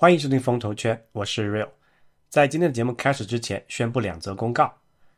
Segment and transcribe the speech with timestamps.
[0.00, 1.68] 欢迎收听风投圈，我是 Real。
[2.28, 4.72] 在今天的节目开始之前，宣布两则公告。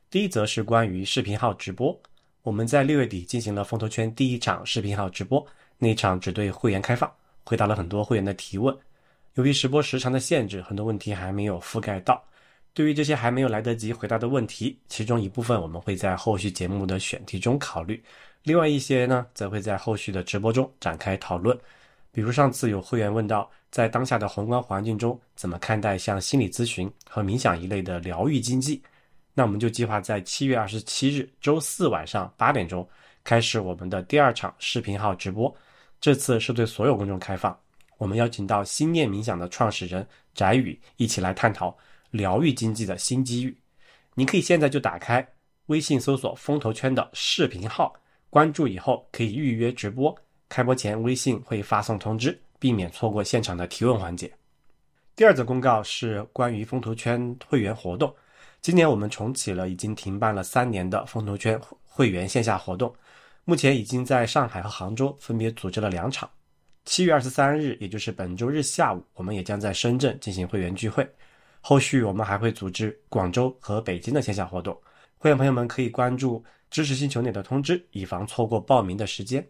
[0.08, 1.94] 第一则是关于视频号直播，
[2.40, 5.46] 我们在六月底进行了风投圈第一场视频号直播，
[5.76, 7.12] 那场只对会员开放，
[7.44, 8.74] 回答了很多会员的提问。
[9.34, 12.24] 由于直播时长的限制，很多问题还没有覆盖到。
[12.72, 18.02] 对于这些还没有来得及回答的问题，其中一部分我们会在后续节目的选题中考虑，
[18.44, 21.54] 另外一些呢，则会在后续的直播中展开讨论。
[22.12, 28.82] 比如上次有会员问到，在当下的宏观环境中，怎么看待像心理咨询和冥想一类的疗愈经济？
[29.32, 32.86] 那我们就计划在七月二十七日周四晚上八点钟
[33.22, 35.54] 开始我们的第二场视频号直播。
[36.00, 37.56] 这次是对所有公众开放，
[37.96, 41.76] 我们邀请到心念冥想的创始人翟宇一起来探讨
[42.10, 43.56] 疗愈经济的新机遇。
[44.14, 45.26] 你可以现在就打开
[45.66, 47.94] 微信搜索“风投圈”的视频号，
[48.28, 50.14] 关注以后可以预约直播。
[50.48, 54.32] 开播前，微信会发送通知，避免错过现场的提问环节。
[55.16, 58.14] 第二则公告是关于风投圈会员活动。
[58.62, 62.94] 今年我们重启了已经停办了三年的风投圈会员线下活动，
[63.44, 66.30] 目前已经在上海和杭州分别组织了两场。
[66.84, 71.08] 七月二十三日，也就是本周日下午，我们也将在深圳进行会员聚会。
[71.60, 74.78] 后续我们还会组织广州和北京的线下活动，
[75.18, 79.46] 会员朋友们可以关注知识星球内的通知，以防错过报名的时间。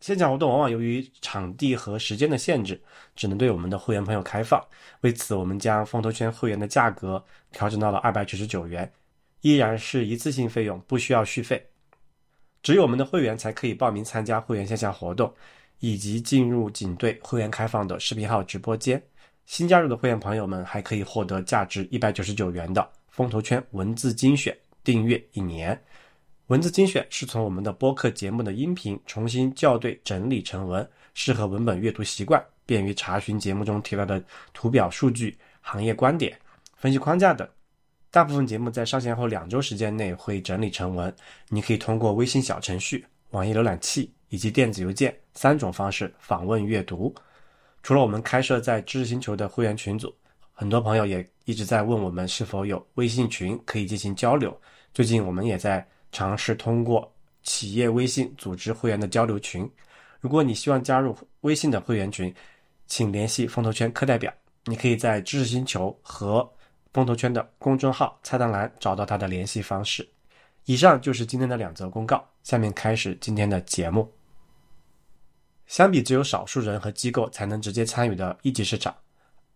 [0.00, 2.80] 线下活动往往由于场地和时间的限制，
[3.14, 4.62] 只能对我们的会员朋友开放。
[5.02, 8.90] 为此，我们将风投圈会员的价格调整到了二百九十九元，
[9.42, 11.62] 依然是一次性费用，不需要续费。
[12.62, 15.32] 只有我们的会员才可以报名参加会员线下活动，
[15.80, 19.02] 以及进入仅对会员开放的视频号直播间。
[19.46, 25.78] 新加入的会员朋友们还可以获得价值一百九十九元的风投圈文字精选订阅一年。
[26.50, 34.20] 文字精选是从我们的播客节目的音频重新校对整理成文，适合文本阅读习惯，便于查询节目中提到的
[34.52, 36.36] 图表、数据、行业观点、
[36.76, 37.48] 分析框架等。
[38.10, 41.14] 大部分节目在上线后两周时间内会整理成文，
[41.50, 47.14] 你可以通过微信小程序、网页浏览器以及电子邮件三种方式访问阅读。
[47.84, 50.12] 除了我们开设在知识星球的会员群组，
[50.52, 54.60] 很多朋友也一直在问我们是否有微信群可以进行交流。
[54.92, 55.86] 最近我们也在。
[56.12, 57.12] 尝试通过
[57.42, 59.70] 企业微信组织会员的交流群。
[60.20, 62.34] 如果你希望加入微信的会员群，
[62.86, 64.32] 请联系风投圈课代表。
[64.66, 66.46] 你可以在知识星球和
[66.92, 70.06] 风投圈的公众号菜单栏找到他的联系方式。
[70.66, 72.22] 以上就是今天的两则公告。
[72.42, 74.10] 下面开始今天的节目。
[75.66, 78.94] 相比只有少数人和机构才能直接参与的一级市场，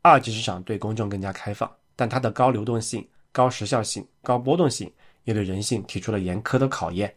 [0.01, 4.91] 二级市场对公众更加开放，但它的高流动性、高时效性、高波动性。
[5.25, 7.15] 也对人性提出了严苛的考验。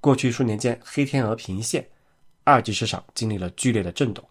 [0.00, 1.88] 过去数年间，黑天鹅频现，
[2.44, 4.22] 二级市场经历了剧烈的震动。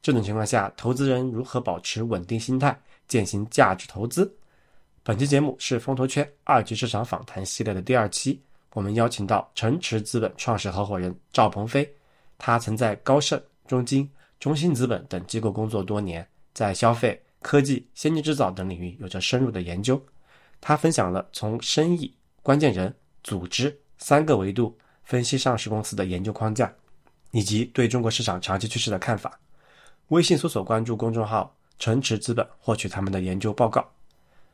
[0.00, 4.32] 这种情况下，投资人如何保持稳定心态，践行价值投资？
[5.02, 8.40] 本期节目是风投圈二级市场访谈系列的第二期，
[8.74, 11.88] 我们邀请到城池资本创始合伙人赵鹏飞。
[12.38, 16.24] 他曾在高盛、中金、中信资本等机构工作多年，
[16.54, 20.00] 在消费、科技、先进制造等领域有着深入的研究。
[20.62, 26.72] 他分享了从生意、关键人、组织三个维度分析上市公司的研究框架，
[27.32, 29.36] 以及对中国市场长期趋势的看法。
[30.08, 33.84] 微信搜索关注公众号“城池资本”，获取他们的研究报告。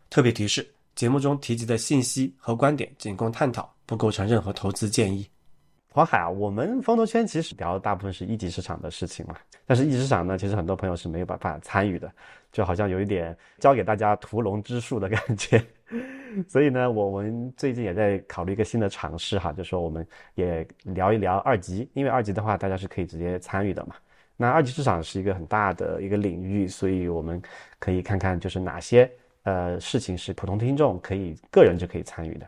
[0.09, 5.29] 特别提示：节目中提及的信息和观点仅供探讨，不构成任何投资建议。
[5.93, 9.35] 黄海啊，我们风投圈其实聊的大部分是一级市场的事情嘛，
[9.67, 12.11] 但是一级市场呢，其实很多朋友是没有办法参与的，
[12.51, 15.63] 就好像有一点教给大家屠龙之术的感觉。
[16.47, 23.95] 所以呢，我们最近也在考虑一个新的尝试哈，就说我们也聊一聊二级，因为二级的话大家是可以直接参与的嘛。
[24.37, 27.43] 那二级市场是一个很大的一个领域，所以我们
[27.79, 29.11] 可以看看就是哪些
[29.43, 32.47] 呃事情是普通听众可以个人就可以参与的。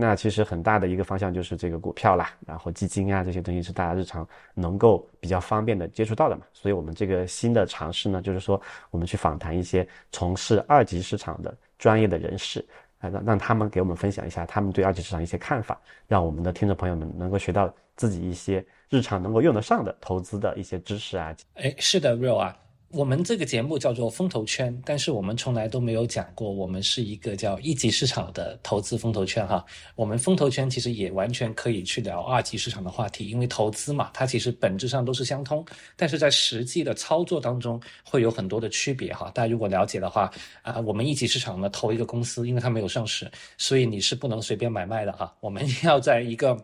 [0.00, 6.42] 那其实很大的一个方向就是这个股票啦，然后基金啊这些东西是大家日常能够比较方便的接触到的嘛。
[6.52, 8.60] 所以我们这个新的尝试呢，就是说
[8.92, 12.64] 我们去访谈一些从事二级市场的专业的人士，
[12.98, 21.34] 啊让让他们给我们分享一下他们对二级市场一些看法，让我们的听众朋友们能够学到自己一些日常能够用得上的投资的一些知识啊。
[21.54, 22.56] 哎，是的，real 啊。
[22.90, 29.62] 我们这个节目叫做风投圈，但是我们从来都没有讲过我们是一个叫一级市场的投资风投圈哈。
[29.94, 35.62] 我们风投圈其实也完全可以去聊二级市场的话题，因为投资嘛，它其实本质上都是相通，
[35.96, 39.30] 但是在实际的操作当中会有很多的区别哈。
[39.34, 40.32] 大家如果了解的话，
[40.62, 45.30] 啊，我们一级市场呢投一个公司，因为它没有上市，所以你是不能随便买卖的哈。
[45.40, 46.58] 我们 要在一个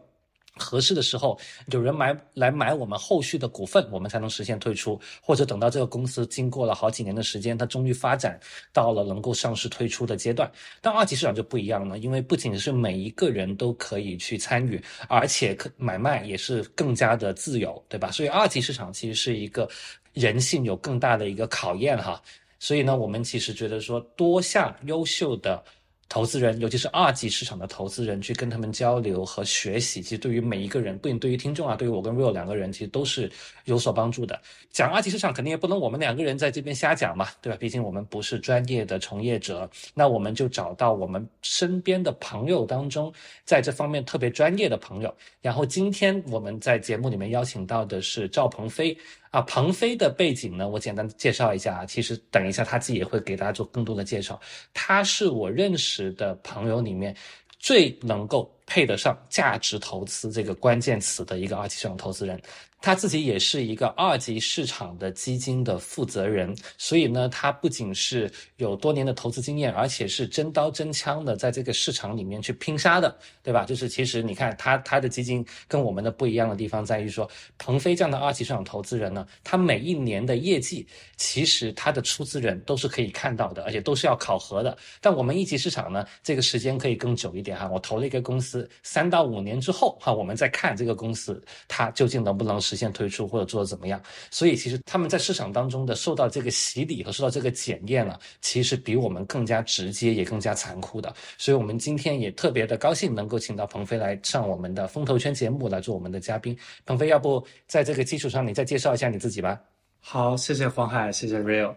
[0.56, 8.38] 合适的时候，有人买来买我们后续的股份，我们才能实现退出，或者等到这个公司经过了好几年的时间，它终于发展
[8.72, 10.50] 到了能够上市退出的阶段。
[10.80, 18.10] 但二级市场就不一样了，因为不仅是每一个人都可以去参与，而且可买卖也是更加的自由，对吧？
[18.10, 19.68] 所以二级市场其实是一个
[20.12, 22.22] 人性有更大的一个考验哈。
[22.60, 25.62] 所以呢，我们其实觉得说，多向优秀的。
[26.08, 33.30] 投资人，尤其是二级市场的投资人，去跟他们交流和学习，其实对于每一个人，不仅对于听众啊，对于我跟 Real 两个人，其实都是
[33.64, 34.40] 有所帮助的。
[34.70, 37.58] 讲二级市场，肯定也不能我们两个人在这边瞎讲嘛，对吧？
[37.58, 43.12] 毕竟我们不是专业的从业者，那我们就找到我们身边的朋友当中，
[43.44, 45.14] 在这方面特别专业的朋友。
[45.40, 48.96] 然后今天我们在节目里面邀请到的是赵鹏飞。
[49.34, 51.84] 啊，鹏飞的背景呢，我简单介绍一下啊。
[51.84, 54.40] 其实等一下他自己也会给大家做更多的介绍。
[54.72, 57.12] 他是我认识的朋友里面
[57.58, 62.40] 最能够配得上价值投资这个关键词的一个二级市场投资人。
[62.84, 73.64] 他自己也是一个二级市场的基金的负责人，所以呢，他不仅是有多年的投资经验，而且是真刀真枪的在这个市场里面去拼杀的，对吧？
[73.64, 77.26] 就是其实你看他他的基金跟我们的不一样的地方在于说，
[77.56, 80.86] 鹏飞这样的二级市场投资人呢，他每一年的业绩，
[81.16, 84.76] 其实他的出资人都是可以看到的，而且都是要考核的。
[85.00, 87.66] 但我们一级市场呢，这个时间可以更久一点哈。
[87.72, 92.73] 我投了一个公司，三到五年之后哈，我们再看这个公司它究竟能不能实。
[92.74, 94.02] 实现推出或者做的怎么样？
[94.30, 101.14] 所以其实他们在市场当中的受到这个洗礼和受到这个检验了，其实比我们更加直接也更加残酷的。
[101.38, 106.58] 所以我们今天也特别的高兴能够请到鹏飞来上我们的风投圈节目来做我们的嘉宾。
[106.84, 109.60] 鹏飞，要不在这个基础上你再介绍一下你自己吧？
[110.00, 111.74] 好，谢谢黄海，谢谢 Real。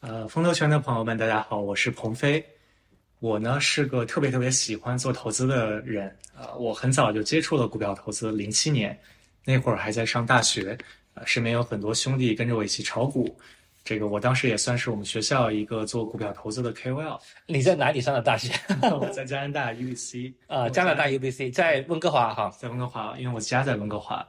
[0.00, 2.44] 呃，风投圈的朋友们，大家好，我是鹏飞。
[3.20, 6.16] 我呢是个特别特别喜欢做投资的人。
[6.36, 8.96] 呃，我很早就接触了股票投资，零七年。
[9.48, 10.76] 那会儿还在上大学，
[11.14, 13.34] 呃，身边有很多兄弟跟着我一起炒股，
[13.82, 17.18] 这个我当时也算是我们学校一个做股票投资的 KOL。
[17.46, 18.52] 你在哪里上的大学？
[19.00, 20.34] 我在加拿大 UBC。
[20.48, 24.22] 啊，加拿大 UBC 在温哥华哈，在温哥华，因为我家在温哥华。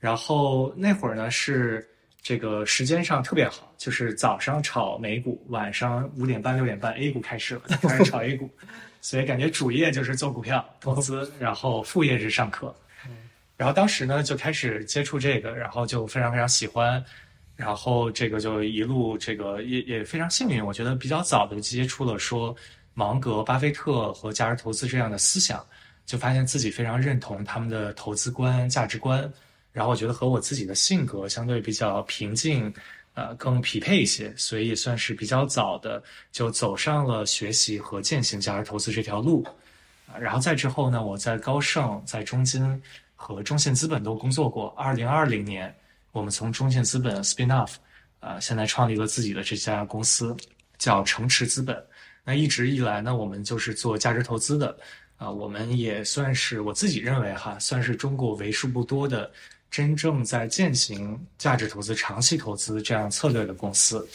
[0.00, 1.88] 然后那会儿呢是
[2.20, 8.50] 这个时间上特别好，就是早上炒美股，晚上五点半六点半 A 股开始了，开始炒 A 股，
[9.00, 12.74] 所以感觉主业就是做股票投资，然后副业是上课。
[13.60, 17.04] 然后当时呢就开始接触这个，然后就非常非常喜欢，
[17.56, 22.56] 然后这个就一路这个也也非常幸运，我觉得比较早的接触了说
[22.94, 25.62] 芒格、巴菲特和价值投资这样的思想，
[26.06, 29.30] 就发现自己非常认同他们的投资观、价值观，
[29.72, 32.72] 然后我觉得和我自己的性格相对比较平静，
[33.12, 36.02] 呃，更匹配一些，所以也算是比较早的
[36.32, 39.46] 就走上了学习和践行价值投资这条路，
[40.18, 42.82] 然后再之后呢，我在高盛、在中金。
[43.22, 44.68] 和中信资本都工作过。
[44.68, 45.72] 二零二零年，
[46.10, 47.74] 我们从中信资本 spin off，
[48.20, 50.34] 呃，现在创立了自己的这家公司，
[50.78, 51.84] 叫城池资本。
[52.24, 54.74] 那一直以来呢，我们就是做价值投资的。
[55.18, 59.30] 啊，我们也算是我自己认为哈，算是中国为数不多的
[59.70, 64.08] 真正在践行价值投资、长期投资这样策略的公司。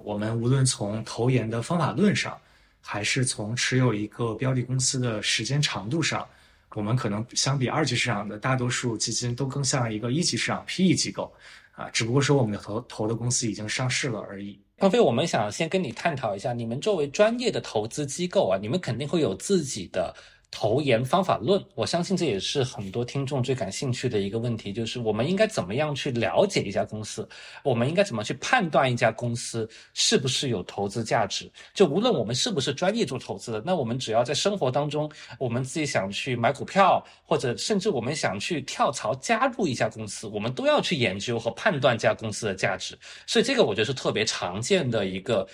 [0.00, 2.38] 我们无论从投研的方法论上，
[2.82, 6.28] 还是从持有一个标的公司的时间长度上。
[6.74, 11.32] 我们可能相比二级市场的大多数基金都更像一个一级市场 PE 机构，
[11.72, 14.58] 啊，只不过说我们的投投的公司已经上市了而已。
[14.78, 20.14] 鹏飞，我们想先跟你探讨一下，你们作为专业的投资机构啊，你们肯定会有自己的。
[20.56, 27.28] 投研方法论，我相信这也是很多听众最感兴趣的一个问题，就是我们应该怎么样去了解一家公司？
[27.64, 31.50] 我们应该怎么去判断一家公司是不是有投资价值？
[31.74, 42.96] 就无论我们是不是专业做投资的，那我们只要在生活当中，我们自己想去买股票，或者甚至我们想去跳槽加入一家公司，我们都要去研究和判断这家公司的价值。
[43.26, 45.44] 所以这个我觉得是特别常见的一个。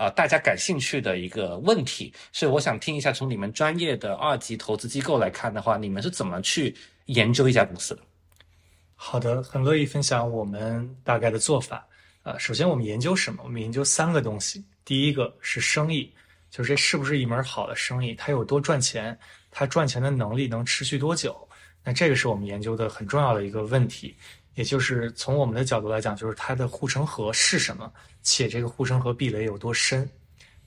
[0.00, 8.00] 啊，大家感兴趣的一个问题，所以我想听一下，从你们专业的二级投资机构来看的话，你们是怎么去研究一家公司的？
[8.94, 11.86] 好的，很乐意分享我们大概的做法。
[12.22, 13.42] 呃，首先我们研究什么？
[13.44, 14.64] 我们研究三个东西。
[14.86, 16.10] 第一个是生意，
[16.50, 19.18] 就是这是不是一门好的生意，它有多赚钱，
[19.50, 21.46] 它赚钱的能力能持续多久？
[21.84, 24.16] 那这个是我们研究的很重要的一个问题。
[24.54, 27.90] 也就是从我们的角度来讲，就是它的护城河是什么，
[28.22, 30.08] 且这个护城河壁垒有多深。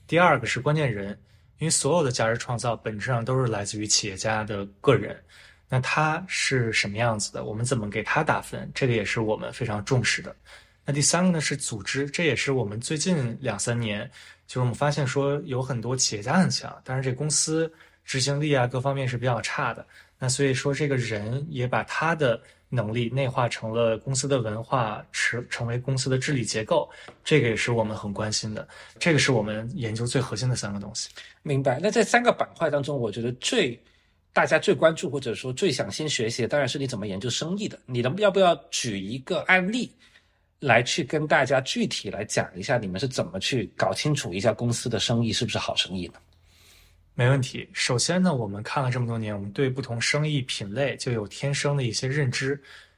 [0.06, 1.18] 第二个是关键人，
[1.58, 5.16] 因为所有的价值创造本质上都是来自于企业家的个人，
[5.68, 10.34] 那他是什么样子的，我们怎么给他打分，这个也是我们非常重视的。
[10.84, 14.10] 那第三个呢是组织，这也是我们最近两三年，
[14.46, 17.72] 就是我们发现说有很多企业家很强，但是这公司
[18.04, 19.86] 执行力啊各方面是比较差的。
[20.18, 22.40] 那所以说，这个人也把他的
[22.74, 26.90] 能力内化成了公司的文化，成成为公司的治理结构，
[27.22, 28.66] 这个也是我们很关心的。
[28.98, 31.08] 这个是我们研究最核心的三个东西。
[31.42, 31.78] 明白。
[31.80, 33.80] 那这三个板块当中，我觉得最
[34.32, 37.78] 大家最关注或者说最想先学习的，当然是你怎么研究生意的。
[37.86, 39.90] 你能要不要举一个案例？
[40.60, 46.14] 来去跟大家具体来讲一下，你们是怎么去搞清楚一家公司的生意是不是好生意呢？
[47.14, 47.68] 没问题。
[47.72, 52.56] 首先呢，我们看了这么多年，我们对不同生意品类就有天生的一些认知。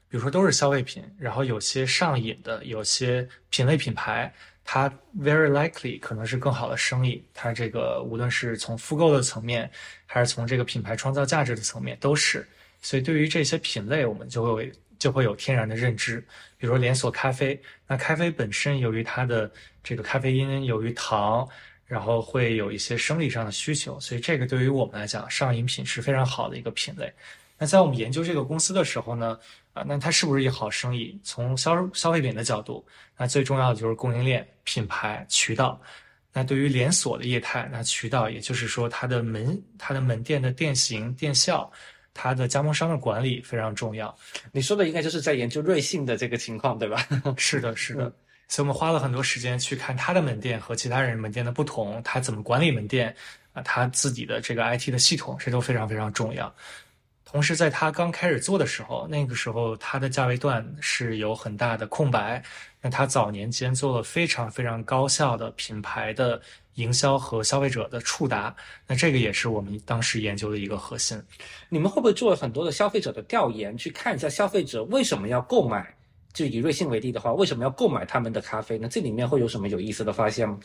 [0.09, 4.33] 比如说都是消费品，然后有些上瘾的，有些品类品牌，
[4.63, 7.23] 它 very likely 可能是更好的生意。
[7.33, 9.69] 它这个无论是从复购的层面，
[10.05, 12.47] 还是从这个品牌创造价值的层面，都是。
[12.81, 14.71] 所以对于这些品类，我们就会。
[14.99, 16.19] 就会有天然的认知，
[16.57, 19.51] 比如说连锁咖啡，那咖啡本身由于它的
[19.83, 21.47] 这个咖啡因，由于糖，
[21.87, 27.11] 然后会有一些生理上的需求，所以这个对于我们来讲，上饮品是非常好的一个品类。
[27.57, 29.39] 那在我们研究这个公司的时候呢，
[29.73, 31.19] 啊，那它是不是一好生意？
[31.23, 32.85] 从消消费品的角度，
[33.17, 35.81] 那最重要的就是供应链、品牌、渠道。
[36.33, 41.71] 那对于连锁的业态，那渠道也就是说它的门、它的门店的店型、店效。
[42.19, 44.17] 它的加盟商的管理非常重要，
[44.51, 47.07] 你说的应该就是在研究瑞幸的这个情况，对吧？
[47.37, 48.11] 是的，是的。
[48.47, 53.15] 所以我们花了很多时间去看他的门店和其他人门店的不同，他怎么管理门店
[53.53, 56.53] 啊，他自己的这个 IT 的系统，这都非常非常重要。
[57.25, 62.41] 同时，在他刚开始做的时候，那个时候他的价位段是有很大的空白。
[62.79, 66.41] 那他早年间做了非常非常高效的品牌的
[66.75, 68.55] 营销和消费者的触达，
[68.87, 71.21] 那这个也是我们当时研究的一个核心。
[71.67, 75.96] 你们会不会做了很多的消费者的调研，去看一下消费者为什么要购买？
[76.37, 78.87] 就以瑞幸为例的话，为什么要购买他们的咖啡呢？
[78.87, 80.59] 这里面会有什么有意思的发现吗？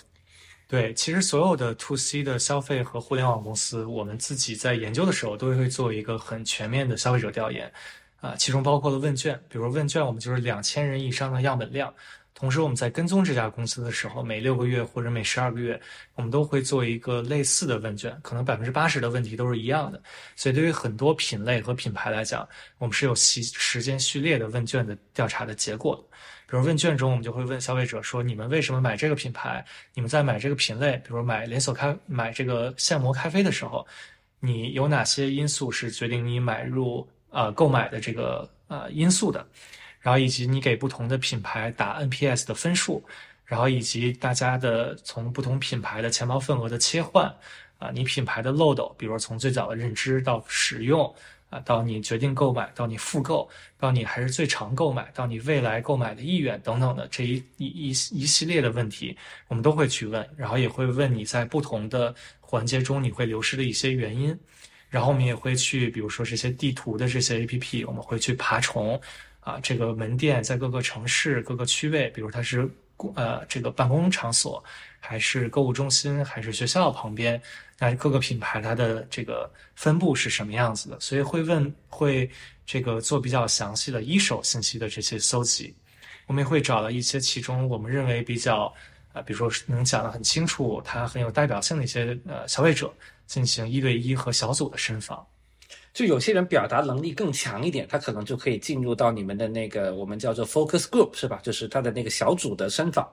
[0.69, 7.73] 对，其实所有的 to C 的消费和互联网公司，我们自己在研究的时候，都会做一个很全面的消费者调研，
[8.21, 11.95] 啊，其中包括了问卷，比如问卷，我们就是两千人以上的样本量。
[12.43, 15.81] 同时，我们在跟踪这家公司的时候，每六个月或者每十二个月，
[16.17, 20.03] 我们都会做一个类似的问卷，可能百分之八十的问题都是一样的。
[20.35, 22.47] 所以，对于很多品类和品牌来讲，
[22.79, 25.95] 我们是有时时间序列的问卷的调查的结果。
[26.49, 29.65] 比如问卷中，我们就会问消费者说：“你们为什么买这个品牌？
[29.95, 33.87] 你们在买这个品类，比如买连锁咖、买这个现磨咖啡的时候，
[34.41, 39.47] 你有哪些因素是决定你买入呃购买的这个呃因素的？
[40.03, 43.03] 然后以及你给不同的品牌打 NPS 的分数，
[43.47, 47.35] 然后以及大家的从不同品牌的钱包份额的切换
[47.79, 51.11] 啊，你品牌的漏斗，比如从最早的认知到使用。”
[51.53, 59.15] 啊，到你决定购买，到你复购，到你还是最常购买，到你未来购买的意愿等等的这一一一一系列的问题，
[59.49, 64.35] 我们都会去问，然后也会问你在不同的环节中你会流失的一些原因，
[64.89, 68.99] 然后我们也会去，比如说这些地图的这些 APP，我们会去爬虫，
[69.43, 72.69] 啊，这个门店在各个城市各个区位，比如它是
[73.17, 74.63] 呃这个办公场所，
[75.01, 77.41] 还是购物中心，还是学校旁边。
[77.77, 81.01] 那各个品牌它的这个分布是什么样子的？
[81.01, 82.31] 所以会问会
[82.65, 85.75] 这个做比较详细的一手信息的这些搜集，
[86.29, 88.73] 我们也会找到一些其中我们认为比较
[89.13, 92.95] 啊，比如说能讲得很清楚、它很有代表性的一些呃消费者，
[93.27, 95.27] 进行一对一和小组的深访。
[95.93, 101.41] 就有些人表达能力更强一点，他可能就可以进入到你们的那个我们叫做 focus group 是吧？
[101.43, 103.07] 就是他的那个小组的深访。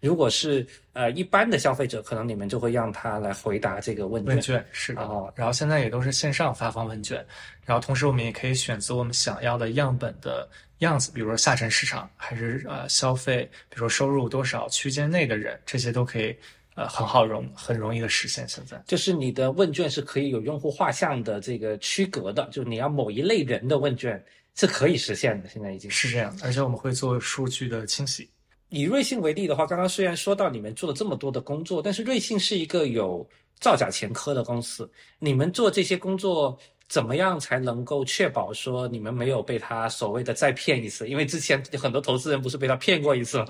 [0.00, 4.34] 如果是呃一般的消费者，可能你们就会让他来回答这个问卷。
[4.34, 5.00] 问卷是的，
[5.34, 7.24] 然后现在也都是线上发放问卷，
[7.64, 10.46] 然后同时我们也可以选择我们想要的样本的
[10.80, 16.36] 样子，比如说下沉市场，还是呃消费，比如说收入多少区间内的人，这些都可以
[16.74, 18.48] 呃很好容很容易的实现。
[18.48, 24.22] 现在就是你的问卷是可以有用户画像的这个区隔的，就你要某一类人的问卷
[24.54, 28.28] 是可以实现的，现在已经是这样，而且我们会做数据的清洗。
[28.70, 33.28] 以瑞幸为例的话，刚刚虽然说到你们做了这么多的工作，但是瑞幸是一个有
[33.60, 34.90] 造假前科的公司。
[35.20, 41.08] 你们做这些工作，怎么样才能够确保说你们没有被他所谓的再骗一次？
[41.08, 43.46] 因为之前很多投资人不是被他骗过一次吗？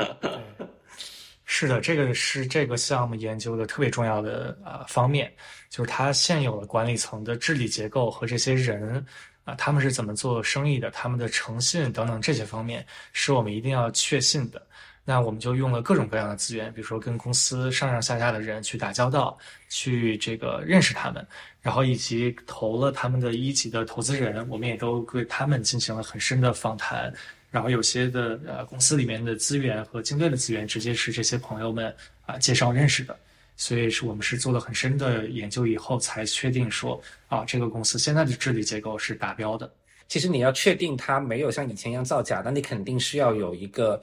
[1.45, 5.33] 是的，这个是这个项目研究的特别重要的呃方面，
[5.69, 9.05] 就是他现有的管理层的治理结构和这些人
[9.45, 14.67] 啊，他们是怎么做生意的，他们的诚信等等这些方面，是我们一定要确信的。
[15.07, 19.37] 那我们就用了各种各样的资源，比如说跟公司上上下下的人去打交道，
[19.69, 21.27] 去这个认识他们，
[21.61, 27.13] 然后以及投了他们的一级的投资人，我们也都对他们进行了很深的访谈。
[27.55, 31.95] 然后有些的呃公司里面的资源和竞对的资源，直接是这些朋友们
[32.27, 33.17] 啊介绍认识的。
[33.57, 39.73] 所以是我们是做了很深的研究以后才确定说啊，这个公司现在的治理结构是达标的。
[40.09, 44.03] 其实你要确定它没有像以前一样造假，那你肯定是要有一个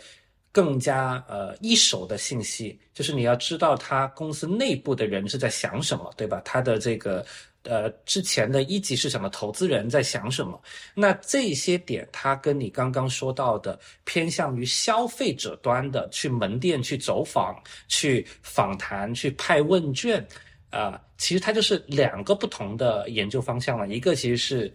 [0.54, 6.42] 更加呃一手的信息，就是你要知道他公司内部的人是在想什么，对吧？
[6.46, 7.26] 他的这个
[7.64, 10.62] 呃之前的一级市场的投资人在想什么？
[10.96, 17.56] 那这些点，它跟你刚刚说到的偏向于消费者端的去门店去走访、
[17.88, 20.26] 去访谈、去派问卷，
[20.72, 23.88] 啊、其实它就是两个不同的研究方向了。
[23.88, 24.74] 一个其实是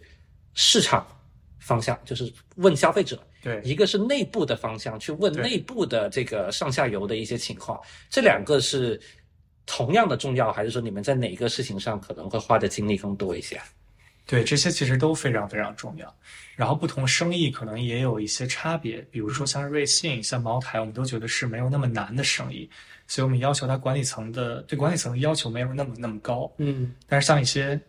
[0.53, 1.05] 市场
[1.59, 7.79] 方向，就是问消费者；对，一个是内部的方向，去问内部的这个上下游的一些情况。
[8.09, 8.99] 这两个是
[9.67, 13.61] 同样的重要，还是说你们在哪个事情上可能会花的精力更多一些？
[14.25, 16.13] 对，这些其实都非常非常重要。
[16.55, 22.69] 然后不同生意可能也有一些差别，比如说像瑞幸、像茅台，我们都觉得是没有那么难的生意，
[23.07, 26.51] 所以我们要求它管理层的对管理层的要求没有那么那么高。
[26.57, 27.79] 嗯但是像一些，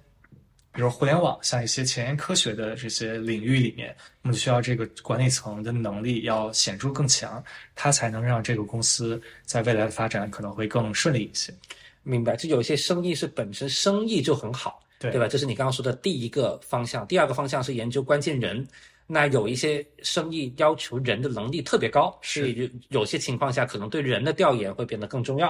[0.72, 7.42] 比如互联网，像一些前沿科学的这些领域里面，我们就需要这个管理层的能力要显著更强，
[7.75, 11.52] 它才能让这个公司在未来的发展可能会更顺利一些。
[12.02, 15.26] 明白，就有些生意是本身生意就很好，对对吧？
[15.26, 17.06] 这是你刚刚说的第一个方向。
[17.06, 18.66] 第二个方向是研究关键人。
[19.10, 22.54] 那有一些生意要求人的能力特别高，是所以
[22.90, 25.48] 有有些情况下可能对人的调研会变得更重要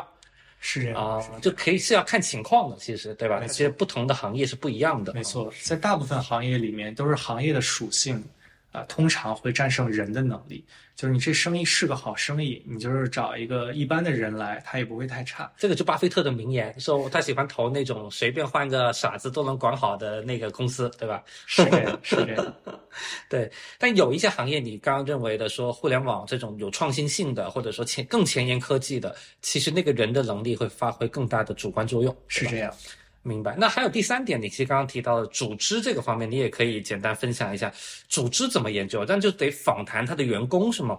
[0.60, 3.46] 是这样啊、就可以是要看情况的，其实对吧？
[3.46, 8.22] 其实不同的行业是不一样的，没错，在大部分行业里面，都是行业的属性，
[8.78, 10.64] 啊、通常会战胜人的能力。
[10.94, 15.48] 就是你这生意是个好生意，你就是找一个一般的人来，他也不会太差。
[15.56, 21.22] 这个就巴菲特的名言，说他喜欢投那种随便换个傻子都能管好的那个公司，对吧？
[21.46, 22.54] 是这样，是这样。
[23.30, 32.74] 对，但有一些行业，你刚刚认为的说互联网这种有创新性的，或者说前更前沿科技的，其实那个人的能力会发挥更大的主观作用，是这样。
[33.28, 33.54] 明白。
[33.56, 37.70] 那还有第三点，你其实刚刚提到的组织这个方面，你也可以简单分享一下
[38.08, 40.98] 组织怎么研究，但就得访谈他的员工是吗？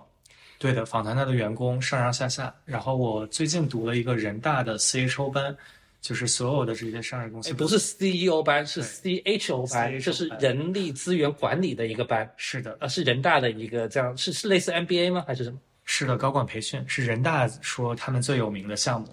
[0.59, 2.53] 对的，访谈他的员工上上下下。
[2.65, 5.55] 然后我最近读了一个人大的 CHO 班，
[6.01, 15.23] 就是所有的这些上市公司哎，不是 CEO 班，是 CHO 班就是人力资源管理的一个班，是的，呃，是人大的一个这样，是是类似 MBA 吗？
[15.25, 15.58] 还是什么？
[15.86, 19.08] 是的，高管培训是人大说他们最有名的项目。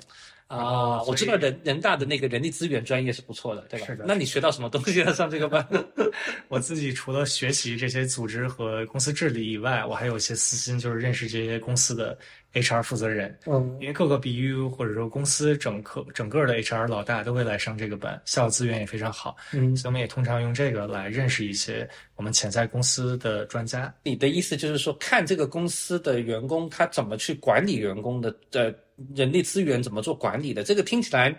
[0.48, 3.86] 啊，我知道人人大的那个人力资源专业是不错的，对吧？
[3.86, 5.12] 是的那你学到什么东西了？
[5.12, 5.66] 上这个班？
[6.48, 12.16] 我自己除了学习这些组织和公司治理以外，我还有一些私心，就是认识这些公司的
[12.56, 13.38] HR 负责人。
[13.46, 23.92] 嗯因为各个 BU 或者说公司整个整个的 HR 老大都会来上这个班，校资源也非常好，嗯，所以我们也通常用这个来认识一些我们潜在公司的专家。
[24.02, 28.72] 你的意思就是说，看这个公司的员工他怎么去管理员工的，呃，
[29.14, 31.38] 人力资源怎么做管理的，这个听起来，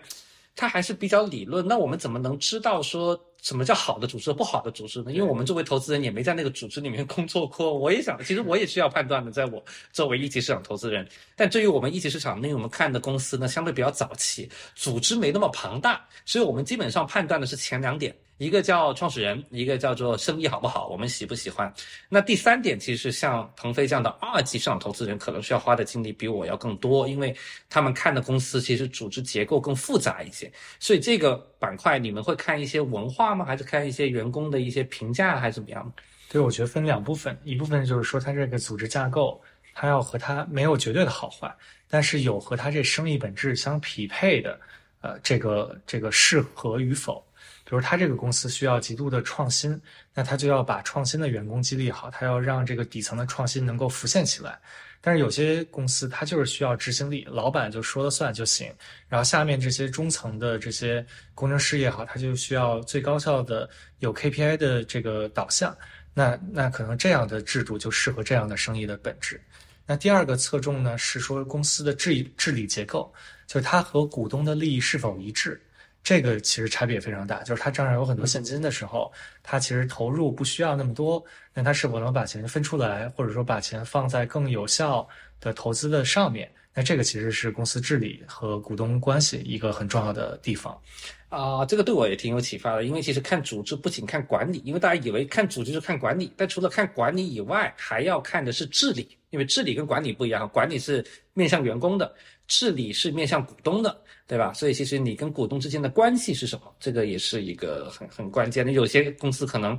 [0.54, 1.66] 它还是比较理论。
[1.66, 5.12] 那我们怎么能知道说什么叫好的组织和不好的组织呢？
[5.12, 11.08] 因为我们作为投资人也没在那个组织里面工作过，我也想，其实我也需要判断的，在我作为一级市场投资人。
[11.36, 21.72] 但对于我们一级市场，因为我们看的公司呢，相对比较早期，组织没那么庞大，所以我们基本上判断的是前两点，一个叫创始人，一个叫做生意好不好，我们喜不喜欢。
[22.08, 27.36] 那第三点，其实像鹏飞这样的二级市场投资人，可能需要花的精力比我要更多，因为
[27.68, 30.50] 他们看的公司其实组织结构更复杂一些。
[30.78, 33.44] 所以这个板块，你们会看一些文化吗？
[33.44, 35.92] 还是看一些员工的一些评价，还是怎么样？
[36.30, 39.40] 对，我觉得分两部分，一部分就是说它这个组织架构，
[39.74, 41.52] 它要和它没有绝对的好坏，
[41.88, 44.60] 但是有和它这生意本质相匹配的，
[45.00, 47.24] 呃，这个这个适合与否。
[47.68, 49.78] 比如他这个公司需要极度的创新，
[50.14, 54.58] 那他就要把创新的员工激励好，他要让这个底层的创新能够浮现起来。
[55.02, 58.72] 但是有些公司它就是需要执行力，老板就说了算就行，
[59.06, 61.04] 然后下面这些中层的这些
[61.34, 65.76] 工程师也好，他就需要最高效的有 KPI 的这个导向。
[66.14, 69.38] 那那可能这样的制度就适合这样的生意的本质。
[69.86, 73.12] 那第二个侧重呢是说公司的治治理结构，
[73.46, 75.60] 就是它和股东的利益是否一致。
[76.02, 85.06] 这个其实差别也非常大，就是他账上有很多现金的时候，他其实投入不需要那么多，那他是否能把钱分出来，或者说把钱放在更有效
[85.40, 86.50] 的投资的上面？
[86.72, 90.80] 那这个其实是公司治理和股东关系一个很重要的地方。
[91.28, 102.14] 啊、这个对我也挺有启发的，因为其实看组织不仅看管理，因为大家以为看组织就看管理，但除了看管理以外，还要看的是治理，因为治理跟管理不一样，管理是面向员工的，
[102.46, 104.52] 治理是面向股东的，对吧？
[104.52, 108.72] 所以其实你跟股东之间的关系是什么，这个也是一个很很关键的。
[108.72, 109.78] 有些公司可能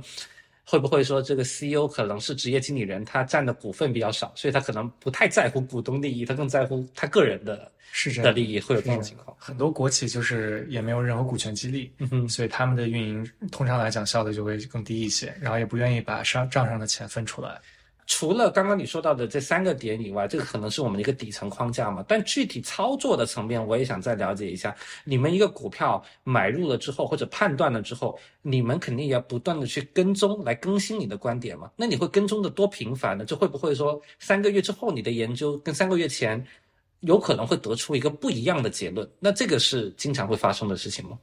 [0.64, 9.36] 会不会说这个 CEO 可能是职业经理人，他占的股份比较少，所以他可能不太在乎股东利益，他更在乎他个人的是这样的利益，会有这种情况。
[9.36, 17.60] 很多国企就是也没有任何股权激励，嗯哼，所以他们的运营通常来讲效率就会更低一些，然后也不愿意把上账上的钱分出来。
[18.12, 22.04] 除了刚刚你说到的这三个点以外，这个可能是我们的一个底层框架嘛。
[22.08, 24.74] 但具体操作的层面，我也想再了解一下。
[25.04, 31.70] 你们一个股票买入了之后，或者判断了之后，你们肯定也要不断的去跟踪，来更新你的观点嘛。
[31.76, 33.24] 那你会跟踪的多频繁呢？
[33.24, 36.44] 就会不会说三个月之后，你的研究跟三个月前
[37.00, 39.08] 有可能会得出一个不一样的结论？
[39.20, 41.16] 那这个是经常会发生的事情吗？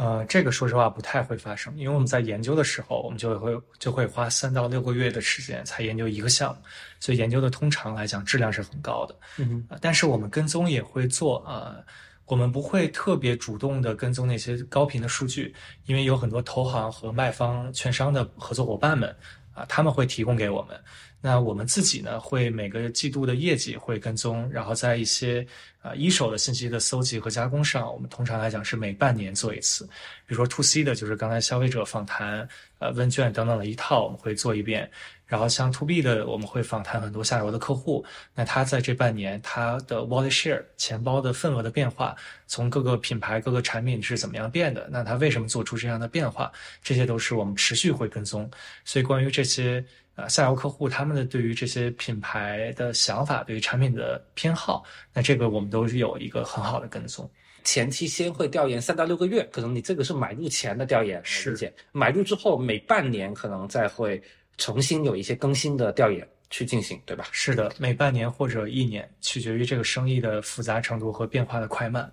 [0.00, 6.62] 呃，这个说实话不太会发生，因为我们在研究的时候，我们就会就会花三到六个月的时间才研究一个项目，
[6.98, 9.14] 所以研究的通常来讲质量是很高的。
[9.36, 11.84] 嗯呃但是我们跟踪也会做，呃，
[12.24, 19.14] 我们不会特别主动的跟踪那些高频的数据，因为有很多投行和卖方、券商的合作伙伴们
[19.52, 20.80] 啊、他们会提供给我们。
[21.20, 25.46] 那我们自己呢，会每个季度的业绩会跟踪，然后在一些
[25.82, 29.84] 呃一手的信息的搜集和加工上，我们通常来讲是每半年做一次。
[30.26, 34.90] 比如说 to C 的，就是刚才消费者访谈、呃问卷等等的一套，我们会做一遍。
[35.26, 38.04] 然后像 to B 的，我们会访谈很多下游的客户，
[38.34, 42.16] 那他在这半年他的 wallet share 钱包的份额的变化，
[42.48, 44.88] 从各个品牌、各个产品是怎么样变的？
[44.90, 46.50] 那他为什么做出这样的变化？
[46.82, 48.50] 这些都是我们持续会跟踪。
[48.84, 49.84] 所以关于这些
[50.20, 57.28] 呃下游客户他们的对于这些品牌的想法，对于产品的偏好，那这个我们都是有一个很好的跟踪。
[57.64, 64.20] 前期先会调研三到六个月，可能你这个是买入前的调研，是我理解买入之后每半年可能再会
[64.56, 67.26] 重新有一些更新的调研去进行，对吧？
[67.32, 72.10] 是的，每半年或者一年，取决于这个生意的复杂程度和变化的快慢。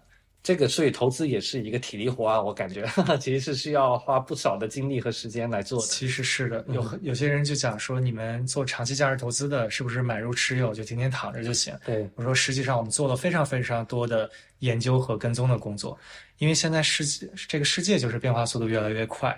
[0.48, 2.88] 这个所以投资也是一个体力活啊，我感觉
[3.20, 5.88] 其实是需要花不少的精力和时间来做的。
[5.88, 11.78] 其实是的，有很有些人就讲说，你们做长期价值投资的，是不是买入持有就天天躺着就行？
[11.86, 16.00] 对，我说，实际上我们做了非常非常多的研究和跟踪的工作，
[16.38, 19.38] 因为现在世界这个世界就是变化速度越来越快，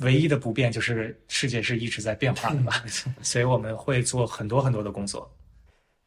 [0.00, 2.74] 唯一的不变就是世界是一直在变化的嘛，
[3.22, 5.26] 所以我们会做很多很多的工作。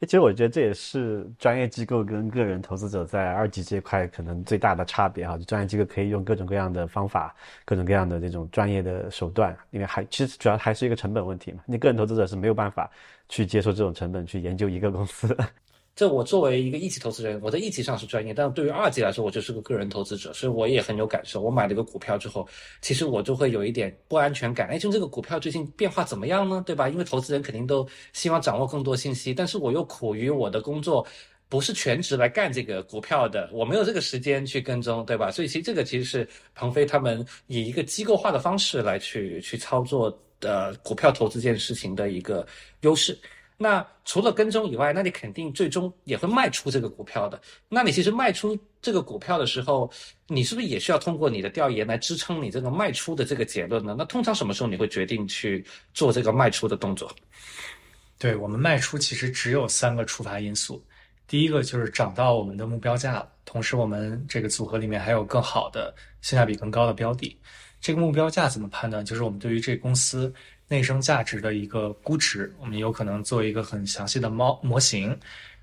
[0.02, 5.38] 其实我觉得这也是专业机构跟个人投资者在二级这块可能最大的差别哈。
[5.38, 7.36] 就专业机构可以用各种各样的方法，
[7.66, 11.62] 各种各样的这种专业的手段，因为还其实主要还是一个成本问题嘛。
[11.66, 12.90] 你个人投资者是没有办法
[13.28, 15.38] 去接受这种成本去研究一个公司。
[16.00, 21.42] 这我作为一个一级投资人，我在一级上是专业，但对于二级来说，我就是个个人投资者，所以我也很有感受。
[21.42, 22.48] 我买了个股票之后，
[22.80, 24.70] 其实我就会有一点不安全感。
[24.70, 26.64] 哎，就这个股票最近变化怎么样呢？
[26.66, 26.88] 对吧？
[26.88, 31.06] 因为投资人肯定都希望掌握更多信息，但是我又苦于我的工作
[31.50, 35.30] 不是全职来干这个股票的，我没有这个时间去跟踪，对吧？
[35.30, 42.48] 所以其实这个其实是鹏飞他们以一个机构化的方式来去去操作的股票投资这件事情的一个
[42.84, 43.20] 优势。
[43.62, 47.40] 那除了跟踪以外，那你肯定最终也会卖出这个股票的。
[47.68, 49.92] 那你其实卖出这个股票的时候，
[50.28, 53.94] 你是不是也需要通过你的调研来支撑你这个卖出的这个结论呢？
[53.98, 57.14] 那通常什么时候你会决定去做这个卖出的动作？
[58.18, 60.82] 对我们卖出其实只有三个触发因素，
[61.28, 67.38] 第一个就是涨到我们的目标价了，同时我们这个组合里面还有更好的性价比更高的标的。
[67.82, 69.04] 这个目标价怎么判断？
[69.04, 70.34] 就是我们对于这公司
[70.70, 75.12] 内生价值的一个估值，我们有可能做一个很详细的猫模型，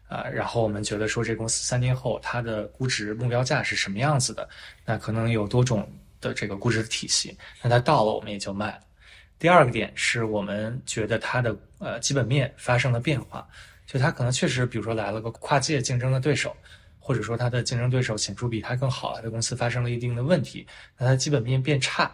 [0.08, 4.46] 啊、然后我们觉得说这公司三年后它的估值目标价是什么样子的，
[4.84, 5.90] 那可能有多种
[6.20, 8.80] 的这个估值体系，那它到了我们也就卖了。
[9.38, 13.46] 第二个点是我们觉得它的呃基本面发生了变化，
[13.86, 16.56] 就它可能确实，比如说来了个跨界竞争的对手，
[16.98, 20.66] 或者说它的竞争对手显著比它更好，它的公司发生了一定的问题，
[20.98, 22.10] 那它基本面变差，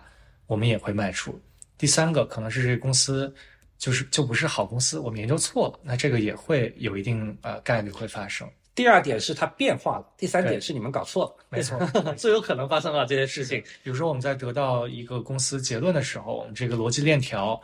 [0.46, 1.40] 我们也会卖出。
[1.82, 3.34] 第三个可能是这个公司
[3.76, 8.48] 就是就不是好公司，我们研究错了，那这个也会有一定呃概率会发生。
[8.72, 11.76] 第二点是它变化了，第三点是你们搞错了，没错，
[12.16, 13.60] 最有可能发生了这些事情。
[13.82, 17.60] 比如说我们在得到一个公司结论的时候，我们这个逻辑链条，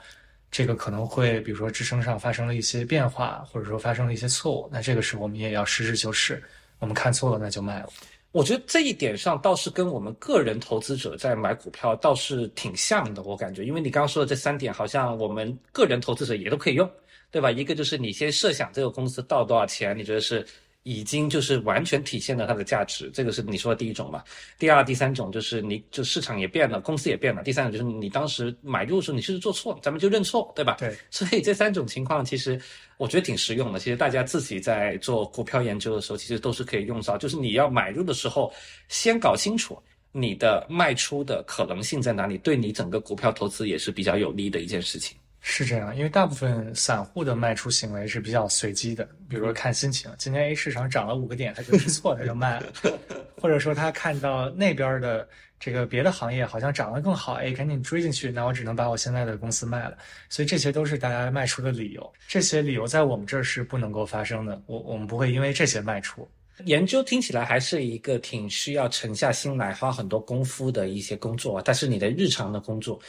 [0.51, 6.43] 这个可能会比如说支撑上发生了一些变化，或者说发生了一些错误，那这个时候我们也要实事求是，
[6.81, 7.89] 我们看错了那就卖了。
[8.33, 16.89] 我觉得这一点上倒是跟我们个人投资者在买股票倒是挺像的，我感觉，因为你刚刚说的这三点，好像我们个人投资者也都可以用，
[17.31, 17.51] 对吧？
[17.51, 20.47] 一个就是你先设想这个公司到多少钱，你觉得是
[20.89, 24.25] 已经就是完全体现了它的价值，这个是你说的第一种嘛。
[24.59, 27.43] 第二、第三种就是你就市场也变了，公司也变了。
[27.43, 30.77] 第三种就是你当时买入的时候你是不是做错了，咱们就认错，对吧？
[30.79, 32.59] 对，所以这三种情况其实
[32.97, 33.79] 我觉得挺实用的。
[33.79, 37.19] 其实大家自己在做股票研究的时候，其实都是可以用到。
[37.19, 38.51] 就是你要买入的时候，
[38.89, 39.79] 先搞清楚
[40.11, 45.15] 你的卖出的可能性在哪里，对你整个股票投资也是比较有利的一件事情。
[45.41, 52.67] 是这样，因为大部分散户的卖出行为是比较随机的，比如说看心情，今天 A 市场涨了五个点，他觉得是错的，就卖了；
[53.41, 55.27] 或者说他看到那边的
[55.61, 59.97] 这个别的行业好像涨得更好，哎，赶紧追进去，那我只能把我现在的公司卖了。
[60.29, 66.29] 所以这些都是大家卖出的理由，这些理由在我们这儿是不能够发生的，我我们不会因为这些卖出。
[66.65, 73.01] 研究听起来还是一个挺需要沉下心来、花很多功夫的一些工作，但是你的日常的工作。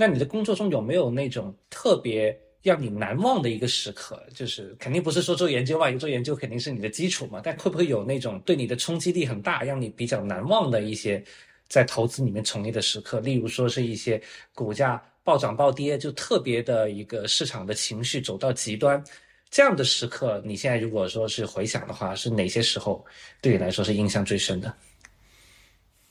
[0.00, 4.18] 那你的工作中有没有那种特别让你难忘的一个时刻？
[4.34, 7.38] 就是肯定不是说做研究嘛，做研究肯定是你的基础嘛。
[7.44, 11.22] 但会不会有那种对你的冲击力很大，让你比较难忘的一些
[11.68, 13.20] 在投资里面从业的时刻？
[13.20, 14.18] 例如说是一些
[14.54, 19.04] 股价暴涨暴跌，就特别的一个市场的情绪走到极端
[19.50, 23.04] 这样的时刻，你现在如果说是回想的话，是哪些时候
[23.42, 24.74] 对你来说是印象最深的？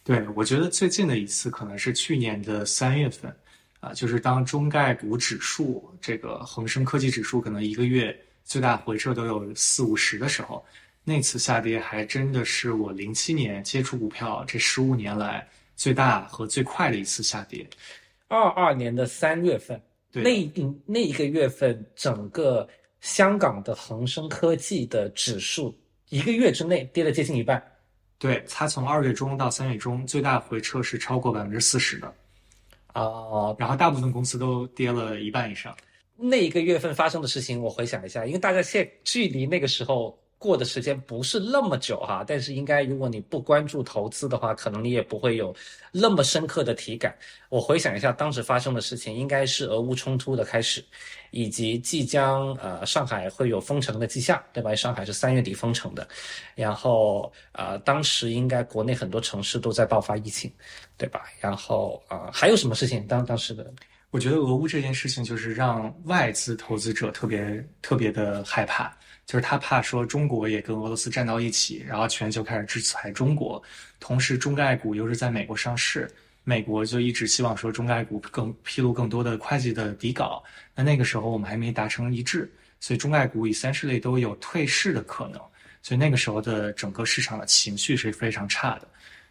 [0.04, 3.36] 对我觉得最近的一次可能是去年的三月份。
[3.80, 10.66] 啊，就是当中概股指数这个恒生科技指数可能一个月最大回撤都有四五十的时候，
[11.04, 17.66] 那次下跌还真的是我零七年接触股票这十五年来最大和最快的一次下跌。
[18.28, 20.52] 二二年的三月份，那
[20.86, 22.68] 那一个月份，整个
[23.00, 25.74] 香港的恒生科技的指数
[26.10, 27.64] 一个月之内跌了接近一半。
[28.18, 32.14] 对，它从二月中到三月中最大回撤是超过百分之四十的。
[33.04, 35.76] 哦，然后大部分公司都跌了一半以上。
[36.16, 40.18] 那一个月份发生的事情，我回想一下，因为大家现距离那个时候。
[40.40, 45.54] 过的时间不是那么久哈，但是应该如果你不关注投资的话，可能你也不会有
[45.92, 47.14] 那么深刻的体感。
[47.50, 50.82] 我回想一下当时发生的事情，应该是俄乌冲突的开始，
[51.32, 54.74] 以及即将呃上海会有封城的迹象，对吧？
[54.74, 56.08] 上海是三月底封城的，
[56.56, 60.50] 然后呃当时应该国内很多城市都在爆发疫情，
[60.98, 61.26] 对吧？
[61.42, 63.06] 然后啊还有什么事情？
[63.08, 63.70] 当当时的，
[64.12, 68.92] 我觉得俄乌这件事情就是让外资投资者特别特别的害怕。
[69.26, 73.62] 就是他怕说中国也跟俄罗斯站到一起，然后全球开始制裁中国，
[74.00, 76.10] 同时中概股又是在美国上市，
[76.44, 80.44] 美国就一直希望说中概股更披露更多的会计的底稿。
[80.74, 85.40] 那那个时候我们还没达成一致，所以中概股以三市类都有退市的可能，
[85.84, 88.88] 所以那个时候的整个市场的情绪是非常差的。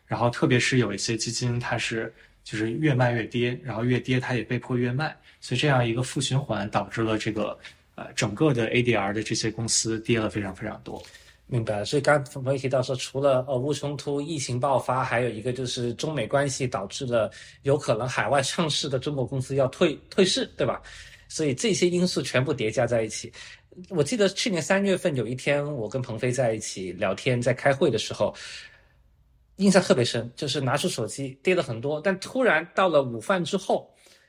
[0.07, 2.15] 然后特别是有一些基金，它是
[2.49, 7.59] 就是越卖越跌，然后越跌它也被迫越卖，所以这样一个负循环导致了这个。
[8.01, 11.03] 呃，整个的 ADR 的这些公司跌了非常非常多，
[11.49, 11.85] 明白。
[11.85, 17.29] 所以刚刚我也提到说，除了俄乌冲突、疫情爆发，还有一个就是中美关系导致了
[17.63, 20.81] 有可能海外上市的中国公司要退退市，对吧？
[21.27, 23.33] 所以这些因素全部叠加在一起。
[23.89, 28.33] 我记得去年三月份有一天，我跟鹏飞在一起聊天，在开会的时候，
[29.59, 33.89] 印象特别深，就是拿出手机跌了很多，但突然到了午饭之后。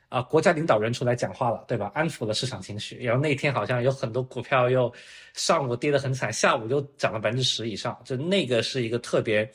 [0.09, 1.91] 啊，国家领导人出来讲话了，对吧？
[1.93, 2.97] 安抚了市场情绪。
[2.97, 4.91] 然后那天好像有很多股票又
[5.35, 9.47] 上午跌得很惨，下午又涨了百分之十以上，就那个是一个特别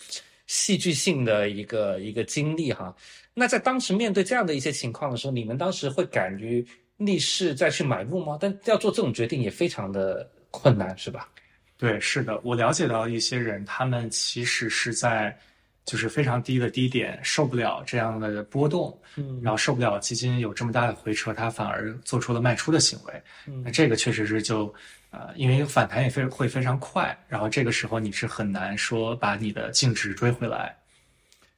[0.47, 2.95] 戏剧性的一个一个经历哈。
[3.35, 6.65] 那在当时面对这样的一些情况的时候，你们当时会敢于
[6.97, 8.39] 逆势再去买入吗？
[8.41, 11.29] 但要做这种决定也非常的困难，是吧？
[11.77, 15.37] 对，是的，我了解到一些人，他们其实是在。
[15.85, 24.73] 就是非常低的低点，受不了这样的波动，嗯，然后受不了基金有这么大的回撤，它反而做出了卖出的行为，嗯，那这个确实是就，
[25.11, 30.75] 呃，因为反弹也非会非常快，然后这个时候你是很难说把你的净值追回来，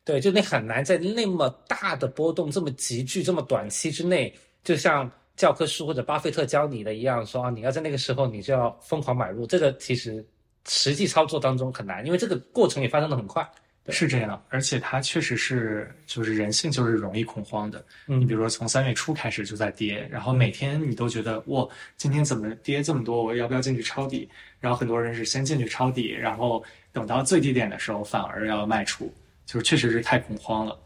[0.04, 4.34] 对，就你很难在那么大的波动、这么急剧、这么短期之内，
[4.64, 10.26] 就像教科书或者巴菲特教你的一样，说啊，你要在那个时候你就要疯狂买入，这个其实
[10.68, 13.48] 实际操作当中很难，因为这个过程也发生的很快。
[13.88, 17.84] 是这样，而且它确实是，就是人性就是容易恐慌的。
[18.06, 23.22] 你比如说从三月初开始就在跌，然后每天你都觉得哇，今天怎么跌这么多？
[23.22, 24.28] 我要不要进去抄底？
[24.58, 29.12] 然后很多人是先进去抄底，然后等到最低点的时候反而要卖出，
[29.44, 30.76] 就是确实是太恐慌了。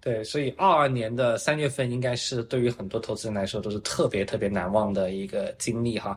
[0.00, 6.16] 对，所以二二年的三月份应该是对于很多投资人来说都是特别特别难忘的一个经历哈。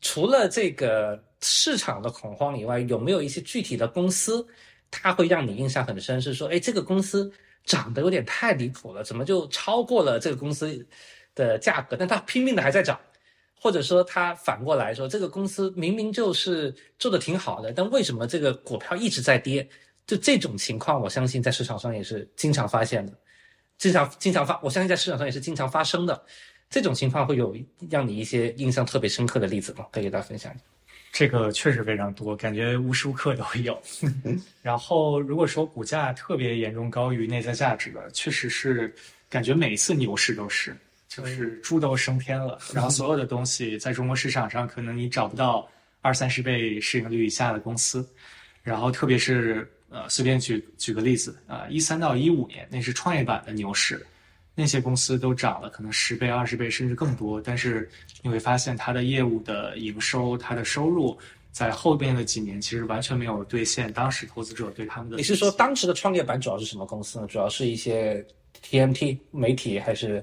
[0.00, 4.44] 除了这个市场的恐慌以外，有没有一些具体的公司？
[4.90, 7.30] 它会让你印象很深，是说，哎，这个公司
[7.64, 10.86] 涨得有点太离谱了，怎么就超过了这个公司
[11.34, 11.96] 的价格？
[11.96, 12.98] 但它拼命的还在涨，
[13.54, 19.68] 或者说它反过来说，这个公司明明就是做的挺好的，但为什么这个股票一直在跌？
[20.06, 23.12] 就这种情况，我相信在市场上也是经常发现的，
[23.78, 26.20] 经常经常发，我相信在市场上也是经常发生的。
[26.68, 27.56] 这种情况会有
[27.88, 29.86] 让你一些印象特别深刻的例子吗？
[29.92, 30.64] 可以给大家分享一下。
[31.12, 33.80] 这个确实非常多，感觉无时无刻都有。
[34.62, 38.94] 然后，如果说股价特别严重高于内在价值的，确实是
[39.28, 40.76] 感觉每一次牛市都是，
[41.08, 42.58] 就是猪都升天了。
[42.72, 45.68] 然后， 所有的东西在中国市场上，可能你找不到
[46.00, 48.08] 二三十倍市盈率以下的公司。
[48.62, 54.06] 然后，特别是呃，随便举举个例子啊，一三到一五年那是创业板的牛市。
[54.60, 57.40] 那些公司都涨了，可能十倍、二十倍，甚至更多。
[57.40, 57.88] 但是
[58.22, 61.16] 你会发现，它的业务的营收、它的收入，
[61.50, 65.16] 在后边的几年其实完全没有兑现当时投资者对他们的。
[65.16, 67.26] 你是说当时的创业板主要是什么公司呢？
[67.26, 68.22] 主要是一些
[68.62, 70.22] TMT 媒体，还是？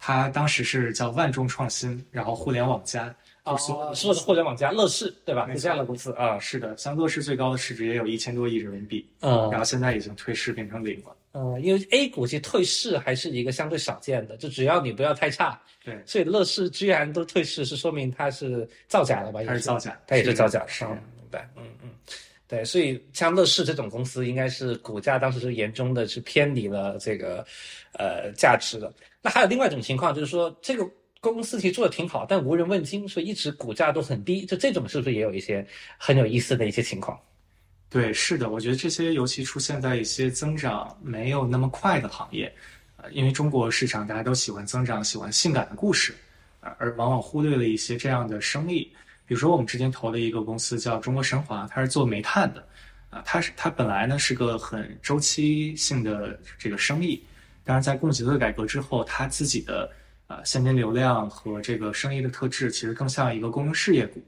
[0.00, 3.12] 它当时是叫万众创新，然后互联网加。
[3.42, 5.48] 哦，说的是互联网加，乐视对吧？
[5.52, 6.38] 是这样的公司啊。
[6.38, 9.08] 是的，像乐视最高的市值也有一千多亿人民币。
[9.20, 9.50] 嗯。
[9.50, 11.16] 然后现在已经退市变成零了。
[11.32, 15.60] 嗯，因为 A 股其实退市还是一个相对少见的，就只要你不要太差。
[15.84, 19.40] 对，所以乐视居然都退市，是说明它是造假的吧？
[19.44, 20.64] 它是造假，它也是造假。
[20.66, 20.96] 是，明
[21.30, 21.48] 白。
[21.56, 21.90] 嗯嗯，
[22.48, 27.46] 对，所以像乐视这种公司，应该是股价当时是严重的是偏离了这个
[27.92, 28.92] 呃价值的。
[29.20, 30.88] 那还有另外一种情况，就是说这个
[31.20, 34.46] 公司其实做的挺好，但无人问津，所以一直股价都很低。
[34.46, 35.66] 就这种是不是也有一些
[35.98, 37.18] 很有意思的一些情况？
[37.90, 42.54] 对，是的，我觉得这些尤其出现在一些增长没有那么快的行业，
[42.98, 46.14] 呃，因为中国市场大家都喜欢增长，喜欢性感的故事，
[46.60, 48.92] 而往往忽略了一些这样的生意。
[49.24, 52.62] 比如说我们之前投的一个公司叫中国神华，它是做煤炭的，
[53.08, 57.22] 啊，它是它本来呢是个很周期性的这个生意，
[57.64, 59.90] 但是在供给侧改革之后，它自己的
[60.26, 64.22] 啊现金流量和这个生意的特质其实更像一个公用事业股。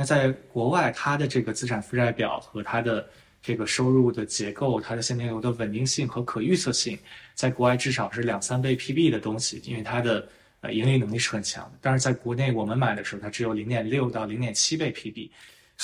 [0.00, 3.06] 那在国外，它的这个资产负债表和它的
[3.42, 6.98] 这个收入的结构，它的现金流的稳定性和可预测性，
[7.34, 10.26] 在国外至少是两三倍 PB 的东西，因为它的
[10.62, 11.78] 呃盈利能力是很强的。
[11.82, 15.28] 但是在国内，我们买的时候，它只有零点六到零点七倍 PB。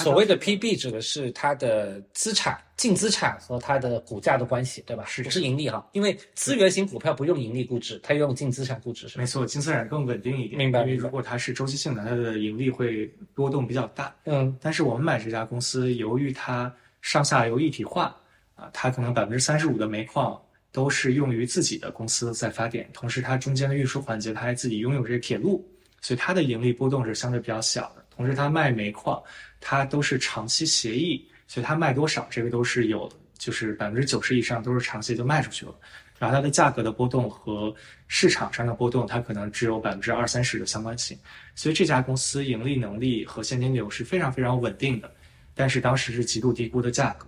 [0.05, 5.05] 所谓的 PB 指的是它的资产净资产和它的股价的关系，对吧？
[5.07, 5.89] 是不是盈利哈？
[5.93, 10.59] 因为资源型股票不用盈利估值，它用净资产估值是没错，净资产更稳定一点。
[10.59, 10.81] 明白。
[10.81, 14.15] 因为如果它是周期性的，它的盈利会波动比较大。
[14.25, 14.55] 嗯。
[14.61, 18.15] 但是我们买这家公司，由于它上下游一体化
[18.55, 20.39] 啊，它可能百分之三十五的煤矿
[20.73, 25.67] 都是用于自己的公司在发电，同时它中间的运输环节它还自己拥有这个铁路，
[26.03, 28.05] 所以它的盈利波动是相对比较小的。
[28.17, 29.23] 同时，它卖煤矿。
[29.59, 35.75] 它都是长期协议，所以它卖多少，这个都是有，就是百分之九十以上都是长期就卖出去了。
[36.19, 37.75] 然后它的价格的波动和
[38.07, 41.19] 市场上的波动，它可能只有百分之二三十的相关性。
[41.57, 45.11] 所以这家公司盈利能力和现金流是非常非常稳定的，
[45.53, 47.27] 但是当时是极度低估的价格。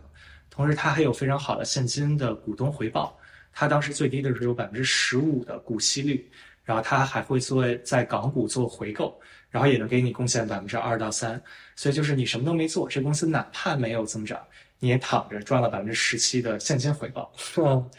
[0.48, 3.18] 同时，它还有非常好的现金的股东回报，
[3.52, 6.30] 它当时最低的时候有百分之十五的股息率，
[6.62, 9.18] 然后它还会做在港股做回购。
[9.50, 11.40] 然后也能给你贡献百分之二到三，
[11.76, 14.40] 所以就是你什么都没做，这公司哪怕没有增长，
[14.78, 17.32] 你也躺着赚了百分之十七的现金回报。
[17.56, 17.90] 嗯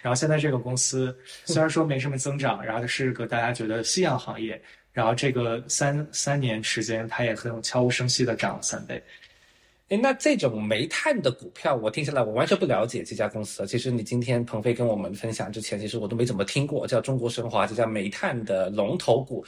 [0.00, 4.60] 然后现在这个公司虽然说没什么增长，然后它是个大家觉得夕阳行业，
[4.92, 9.02] 然后这个三三年时间它也很悄无声息的涨了三倍。
[9.88, 13.66] 哎，那这种煤炭的股票，我听下来我完全不了解这家公司。
[13.66, 19.44] 其实你今天鹏飞跟我们分享之前，其实我都没怎么听过，叫中国神华这家煤炭的龙头股。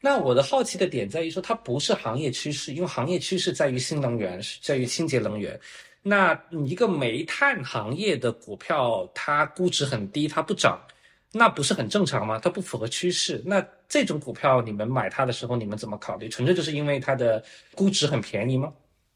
[0.00, 5.58] 那我的好奇的点在于说，它不是行业趋势，因为行业趋势在于新能源，是在于清洁能源。
[6.02, 10.80] 那一个煤炭行业的股票，它估值很低，它不涨，
[11.32, 12.38] 那不是很正常吗？
[12.38, 13.42] 它不符合趋势。
[13.44, 16.28] 那这种股票，你们买它的时候，你们怎么考虑？
[16.28, 17.42] 纯粹就是因为它的
[17.74, 18.72] 估值很便宜吗？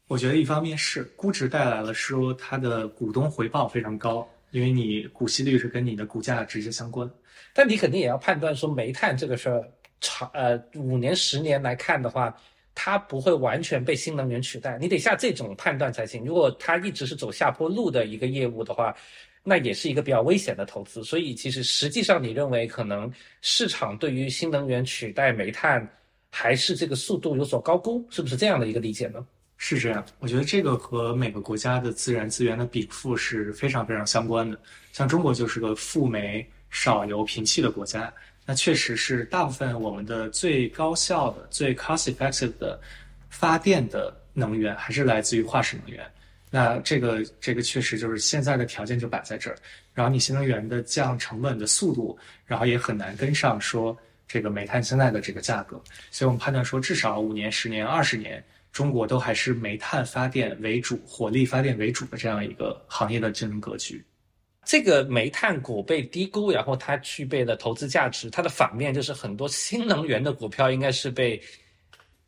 [0.09, 7.09] 我觉得一方面是估值带来了说它的股东回报非常高，因为你股息率是跟你的股价直接相关。
[7.53, 9.63] 但你肯定也要判断说煤炭这个事儿。
[10.03, 12.35] 长呃五年十年来看的话，
[12.75, 16.25] 它不会完全被新能源取代，你得下这种判断才行。
[16.25, 18.93] 如果它一直是走下坡路的一个业务的话，
[19.43, 21.03] 那也是一个比较危险的投资。
[21.03, 23.11] 所以其实实际上，你认为可能
[23.41, 25.87] 市场对于新能源取代煤炭
[26.29, 29.25] 还是这个速度有所高估，是不是这样的一个理解呢？
[29.57, 34.59] 是这样，我觉得这个和每个国家的自然资源的禀赋是非常非常相关的。
[34.91, 38.13] 像中国就是个富煤少油贫气的国家。
[38.45, 42.79] 那确实是大部分我们的最高效的、最 cost-effective 的
[43.29, 46.05] 发电的能源还是来自于化石能源。
[46.51, 49.55] 那这个这个确实就是现在的条件就摆在这儿。
[49.93, 55.81] 然后你新能源的降成本的速度，然后也很难跟上说这个煤炭现在的这个价格。
[56.11, 64.03] 所以我们判断说，至少五年、十年、二十年，中国都还是煤炭发电为主、火力发电为主的这样一个行业的竞争格局。
[64.65, 71.41] 这个煤炭股被低估，然后它具备的投资价值，它的反面就是很多新能源的股票应该是被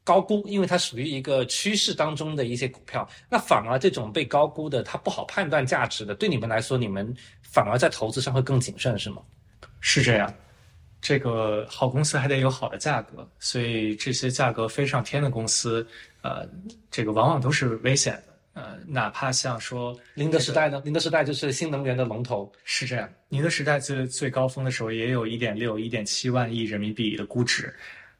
[0.03, 3.07] 高估，因为它属于一个趋势当中的一些股票。
[3.29, 7.11] 那反而这种被高估的，它不好判断价值的，对你们来说，你们
[7.41, 9.21] 反而在投资上会更谨慎，是吗？
[9.79, 10.31] 是这样。
[11.01, 15.87] 这个好公司还得有好的价格，所以这些价格飞上天的公司，
[16.21, 16.47] 呃，
[16.89, 18.34] 这个往往都是危险的。
[18.55, 20.81] 呃，哪怕像说宁德时代呢？
[20.85, 23.07] 宁德时代就是新能源的龙头，是这样。
[23.27, 27.71] 宁德时代最最高峰的时候也有一点六、一点七万亿人民币的估值。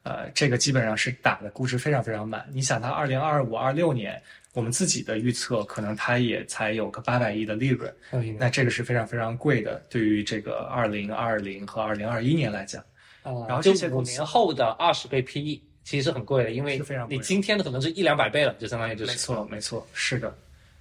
[0.02, 2.46] 呃，这个基本上是打的估值非常非常满。
[2.52, 4.22] 你想，它二零二五、二六年，
[4.52, 7.92] 我们自己的预测可能它也才有个八百亿的利润，
[8.38, 9.82] 那这个是非常非常贵的。
[9.88, 12.80] 对于这个二零二零和二零二一年来讲，
[13.22, 20.36] 啊，然后这些五年后的二十倍 PE 其实是很贵的，因为你今天的可能是一两百倍了，就相当于就是没错没错，是的。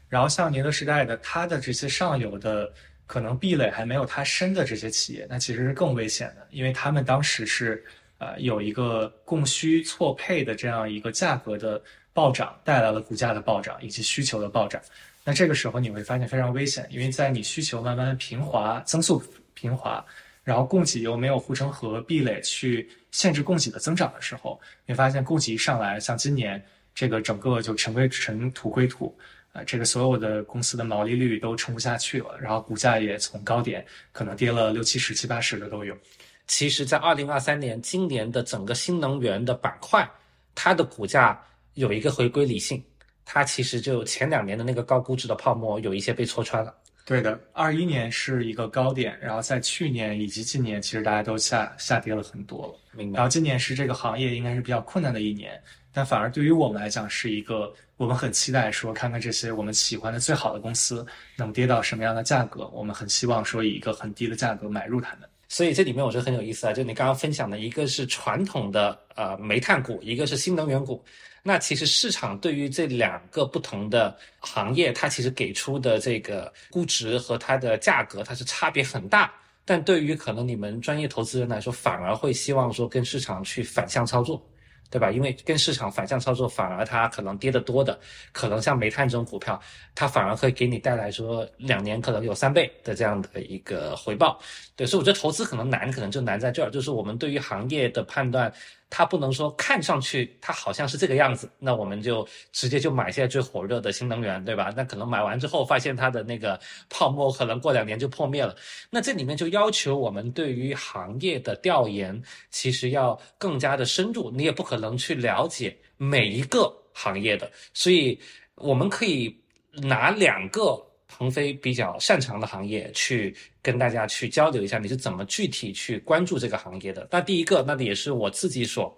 [0.09, 2.69] 然后像宁德时代的，它的这些上游的
[3.05, 7.85] 可能壁垒还没有它深的这些企业，那其实是更危险的，因为他们当时是。
[8.17, 11.79] 呃，有一个供需错配的这样一个价格的
[12.13, 14.81] 暴涨，带来了股价的暴涨以及需求的暴涨。
[15.25, 19.21] 那这个时候你会发现非常危险，因为在你需求慢慢平滑、增速
[19.53, 20.03] 平滑，
[20.45, 26.61] 然后供给又没有护城河壁垒去限制供给的增长的时候，你发现供给一上来，像今年
[26.93, 29.17] 这个整个就尘归尘、土归土，
[29.53, 35.97] 啊，这个所有的公司的毛利率都撑不下去了，然后股价也从高点可能跌了六七十、七八十的都有。
[36.45, 40.05] 其实，在二零二三年，今年的整个新能源的板块，
[40.53, 41.41] 它的股价
[41.75, 42.83] 有一个回归理性，
[43.23, 46.75] 它其实就前两年的那个高估值的泡沫有一些被戳穿了。
[47.05, 52.73] 对的，二一年是一个高点，然后在去年以及今年，其实大家都下下跌了很多了。
[52.93, 53.17] 明白。
[53.17, 55.61] 然后今年是这个行业应该是比较困难的一年，
[55.93, 61.05] 但反而对于我们来讲是一个我们很期待说，看看这些我们喜欢的最好的公司
[61.37, 65.29] 能跌到什么样的价格，我们很希望说以一个很低的价格买入它们。
[65.47, 71.03] 所以这里面我觉得很有意思啊，就你刚刚分享的一个是传统的呃煤炭股，一个是新能源股。
[71.43, 79.31] 那其实市场对于这两个不同的行业，它其实给出的这个估值和它的价格，它是差别很大。
[79.63, 84.43] 但对于可能你们专业投资人来说，反而会希望说跟市场去反向操作。
[84.89, 85.11] 对吧？
[85.11, 87.99] 因为跟市场反向操作，反而它可能跌得多的，
[88.31, 89.59] 可能像煤炭这种股票，
[89.93, 94.39] 它反而会给你带来说两年可能有三倍的这样的一个回报。
[94.75, 98.51] 对，所以我觉得投资可能难，可能就难在这儿，就是我们对于行业的判断。
[98.89, 104.73] 它不能说看上去它好像是这个样子，那我们就直接就买现在最火热的新能源，对吧？
[104.75, 106.59] 那可能买完之后发现它的那个
[106.89, 108.55] 泡沫可能过两年就破灭了。
[108.89, 112.21] 那这里面就要求我们对于行业的调研
[112.51, 118.19] 其实要更加的深入，你也不可能去了解每一个行业的，所以
[118.55, 119.35] 我们可以
[119.71, 120.81] 拿两个。
[121.17, 127.07] 鹏飞比较擅长的行业，去跟大家去交流一下，你是怎么具体去关注这个行业的？
[127.09, 128.97] 那第一个，那也是我自己所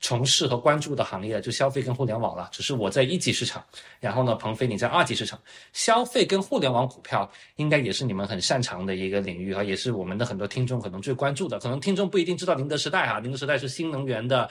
[0.00, 2.48] 从事和关注的行业，就消费跟互联网了。
[2.52, 3.62] 只是我在一级市场，
[4.00, 5.38] 然后呢，鹏飞你在二级市场，
[5.74, 11.58] 消费跟互联网股票应该也是你们很擅长的一个领域啊，也是我们的很多听众可能最关注的。
[11.58, 14.48] 可能听众不一定知道宁德时代哈，宁德时代是新能源的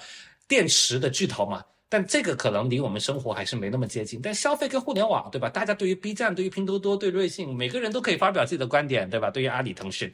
[0.48, 1.64] 电池的巨头嘛。
[1.90, 4.20] 但这个可能离我们生活还是没那么接近。
[4.22, 5.50] 但消费跟互联网，对吧？
[5.50, 9.32] 大家对于 B 站、对于拼多多、对瑞幸，每个人都可以发表自己的观点，对吧？
[9.32, 10.12] 对于阿里、腾讯，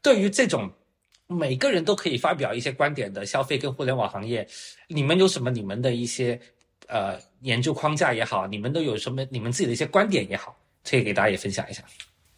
[0.00, 0.70] 对于这种
[1.26, 4.46] 每个人都可以发表一些观点的消费跟互联网行业，
[4.86, 6.40] 你们有什么你们的一些
[6.86, 10.56] 呃研究框架也好，你们都有什么你们自己的一些观点也好，
[10.88, 11.82] 可以给大家也分享一下。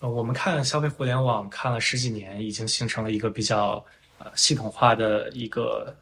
[0.00, 3.84] 呃，我们看消费互联网看了十几年，已经形成了一个比较
[4.16, 5.94] 呃系统化的一个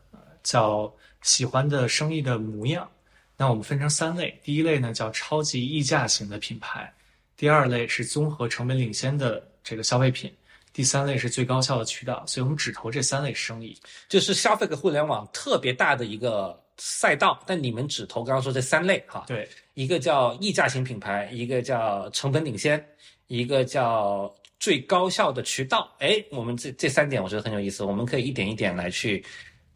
[0.45, 0.95] 叫。
[1.23, 2.89] 喜欢的生意的模样，
[3.37, 4.39] 那我们分成三类。
[4.43, 6.93] 第一类呢叫超级溢价型的品牌，
[7.37, 10.33] 第二类是综合成本领先的这个消费品，
[10.73, 12.25] 第三类是最高效的渠道。
[12.27, 13.77] 所以我们只投这三类生意，
[14.09, 17.43] 就是消费和互联网特别大的一个赛道。
[17.47, 22.85] 但你们只投刚刚说这三类哈，对，一个叫溢价型品牌，一个叫成本领先，
[23.27, 25.95] 一个叫最高效的渠道。
[25.99, 29.25] 哎，我们这这三点我觉得很有意思，我们可以一点一点来去。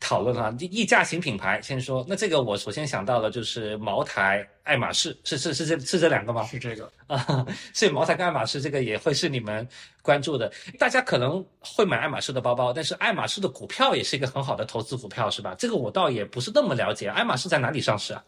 [0.02, 6.42] 讨论哈，溢价型品牌先说，那这个我首先想到的就是茅台、爱马仕，是是是这是这两个吗？
[6.44, 9.66] 是这个啊， 所以茅台跟爱马仕这个也会是你们
[10.02, 10.52] 关注的。
[10.78, 15.54] 大家可能会买爱马仕的包包，但是爱马仕的股票也是一个很好的投资股票，是吧？
[15.56, 17.08] 这个我倒也不是那么了解。
[17.08, 18.24] 爱马仕在哪里上市啊？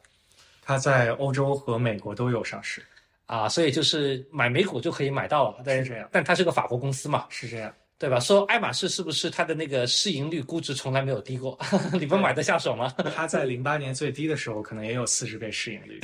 [0.62, 2.82] 它在欧洲和美国都有上市
[3.26, 5.58] 啊，所以就是买美股就可以买到了。
[5.64, 7.26] 是这样，但它是个法国公司嘛？
[7.28, 7.74] 是这样。
[8.04, 8.20] 对吧？
[8.20, 11.58] 说爱马仕是不是它的那个市盈率估值从来没有低过？
[11.98, 12.92] 你们买得下手吗？
[13.16, 15.98] 它在零八年最低的时候，可能也有四十倍市盈率。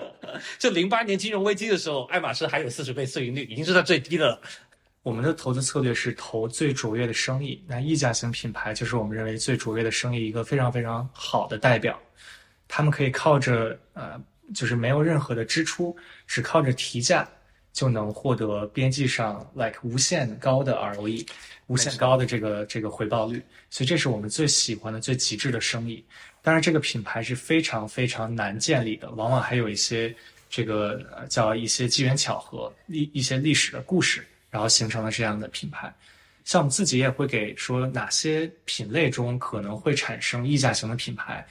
[0.60, 4.38] 就零八年金融危机的时候，爱马仕还有四十倍市盈率，已经是它最低的了。
[5.02, 11.98] 我们的投资策略是投最卓越的生意，那溢价型品牌就是我们认为最卓越的生意一个非常非常好的代表。
[12.68, 14.20] 他们可以靠着呃，
[14.54, 15.96] 就是没有任何的支出，
[16.26, 17.26] 只靠着提价
[17.78, 21.24] 就能获得边际上 like 无限高的 ROE，
[21.68, 23.40] 无限高的这个这个回报率。
[23.70, 26.04] 所以这是我们最喜欢的、最极致的生意。
[26.42, 30.12] 当然，这个品牌是非常非常难建立的，往往还有一些
[30.50, 35.94] 这个呃叫一些机缘巧合、历一些历史的故事，然后形成了这样的品牌。
[36.44, 41.46] 像我们自己也会给说哪些品类中可能会产生溢价型的品牌。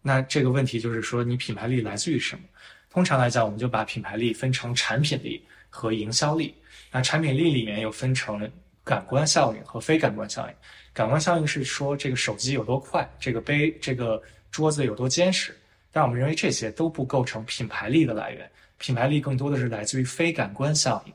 [0.00, 2.44] 那这个问题就是说，你品牌力来自于什么？
[2.88, 5.42] 通常来讲，我们就把品牌力分成产品力
[5.72, 6.54] 和营销力。
[6.92, 8.48] 那产品力里面又分成
[8.84, 10.54] 感官效应和非感官效应。
[10.92, 14.22] 感官效应是说这个手机有多快，这个杯这个。
[14.52, 15.58] 桌子有多坚实，
[15.90, 18.46] 但我们认为这些都不构成品牌力的来源。
[18.76, 21.12] 品牌力更多的是来自于非感官效应。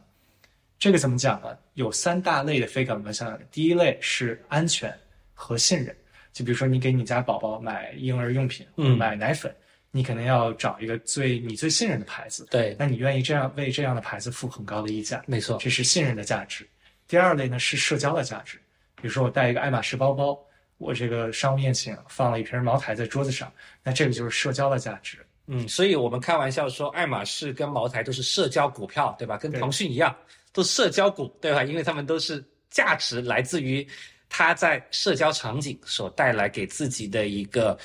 [0.79, 1.55] 这个怎么讲呢？
[1.75, 3.37] 有三大类的非感官效应。
[3.51, 4.91] 第一类是安全
[5.35, 5.95] 和信任。
[6.33, 9.55] 就比如说，你给你家宝宝买婴儿用品，嗯，买奶粉，
[9.97, 12.45] 你可能要找一个最你最信任的牌子。
[12.51, 15.23] 对，那你愿意这样为这样的牌子付很高的溢价？
[15.25, 16.67] 没错，这是信任的价值。
[17.07, 18.57] 第二类呢是社交的价值。
[19.01, 20.37] 比如说，我带一个爱马仕包包。
[20.77, 23.51] 我这个商务宴请放了一瓶茅台在桌子上，
[23.83, 25.17] 那这个就是社交的价值。
[25.47, 29.37] 嗯，所以我们开玩笑说，爱马仕跟茅台都是社交股票，对吧？
[29.37, 30.15] 跟腾讯一样，
[30.53, 31.63] 都社交股，对吧？
[31.63, 33.87] 因为他们都是价值来自于
[34.29, 37.75] 它在社交场景所带来给自己的一个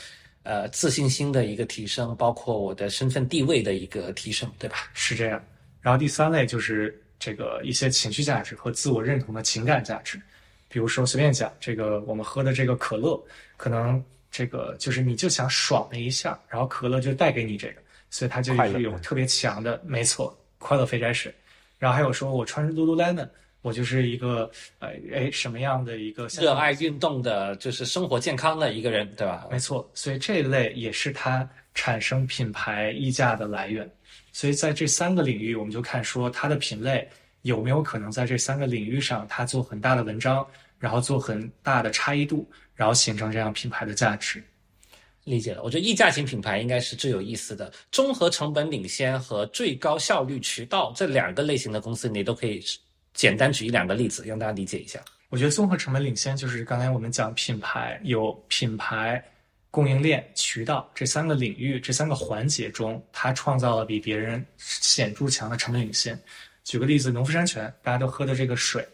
[0.42, 4.90] 呃自信心的一个提升，包括我的身份地位的一个提升，对吧？
[4.94, 5.42] 是这样。
[5.80, 10.20] 然后第三类就是这个一些情绪价值和自我认同的情感价值。
[10.68, 13.22] 比如说，随便讲，这个我们喝的这个可乐，
[13.58, 17.74] 可能这个就是你就想爽了一下，然后可乐就带给你这个，
[18.08, 21.34] 所以它就有特别强的，没错，快乐肥宅水。
[21.78, 23.28] 然后还有说我穿 Lululemon，
[23.62, 24.50] 我就是一个
[24.80, 29.48] 呃哎什么样的一个热爱运动的，就是生活健康的一个人，对吧？
[29.50, 33.90] 没错，所以这一类也是它产生品牌溢价的来源。
[34.32, 37.08] 所以在这三个领域，我们就看说它的品类。
[37.42, 40.46] 有没有可能在这三个领域上，它做很大的文章，
[40.78, 44.40] 然后做很大的差异度，然后形成这样品牌的价值？
[45.24, 45.60] 理解了。
[45.64, 52.62] 我觉得溢价型品牌应该是最有意思的，综合成本领先和最高效率渠道这两个类型的公司，你都可以
[53.14, 55.00] 简单举一两个例子，让大家理解一下。
[55.28, 59.22] 我觉得综合成本领先就是刚才我们讲品牌有品牌、
[59.70, 66.18] 供应链、渠道这三个领域这三个环节中，它创造了比别人显著强的成本领先。
[66.64, 68.86] 举个例子，农夫山泉大家都喝的这个水，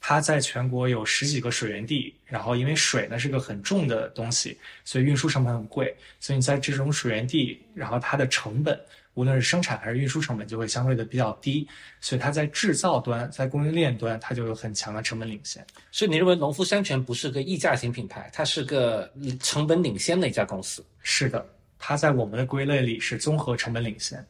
[0.00, 8.80] 它在全国有十几个水源地，然后因为水呢是个很重的东西，所以运输成本很贵，所以你在这种水源地，然后它的成本，
[9.16, 11.66] 无论是生产还是运输成本就会相对的比较低，
[12.00, 15.66] 所以它在制造端，在供应链端，它就有很强的成本领先。
[15.90, 19.10] 所以你认为农夫山泉不是个溢价型品牌，它是个
[19.40, 20.84] 成本领先的一家公司？
[21.02, 21.44] 是的，
[21.78, 24.24] 它在我们的归类里是综合成本领先。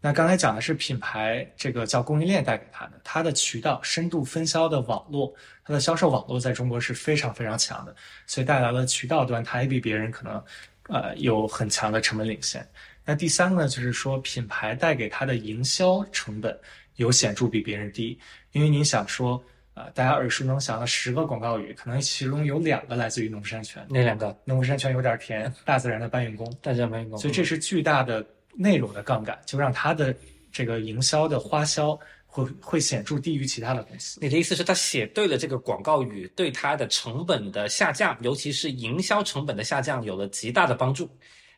[0.00, 5.34] 那刚才讲的是品牌，这个叫供应链带给它的，它的渠道深度分销的网络，
[5.64, 7.92] 它的销售网络在中国是非常非常强的，
[8.24, 10.44] 所以带来了渠道端，它也比别人可能，
[10.84, 12.64] 呃，有很强的成本领先。
[13.08, 16.54] 那第三个呢，就是说品牌带给它的营销成本
[16.96, 18.18] 有显著比别人低，
[18.52, 19.42] 因为你想说，
[19.72, 24.38] 呃，大家耳熟能详的十个广告语，可能其中有两个来自于农夫山泉，哪两个？
[24.44, 28.22] 农夫山泉有点甜，大自然的搬运工， 大自然搬运工，所以这是巨大的。
[28.60, 30.12] 内容的杠杆就让它的
[30.50, 31.96] 这个营销的花销
[32.26, 34.18] 会会显著低于其他的公司。
[34.20, 41.08] 你的意思是，他写对了这个广告语，对它的成本的下降，尤其是营销成本的下降，有了极大的帮助。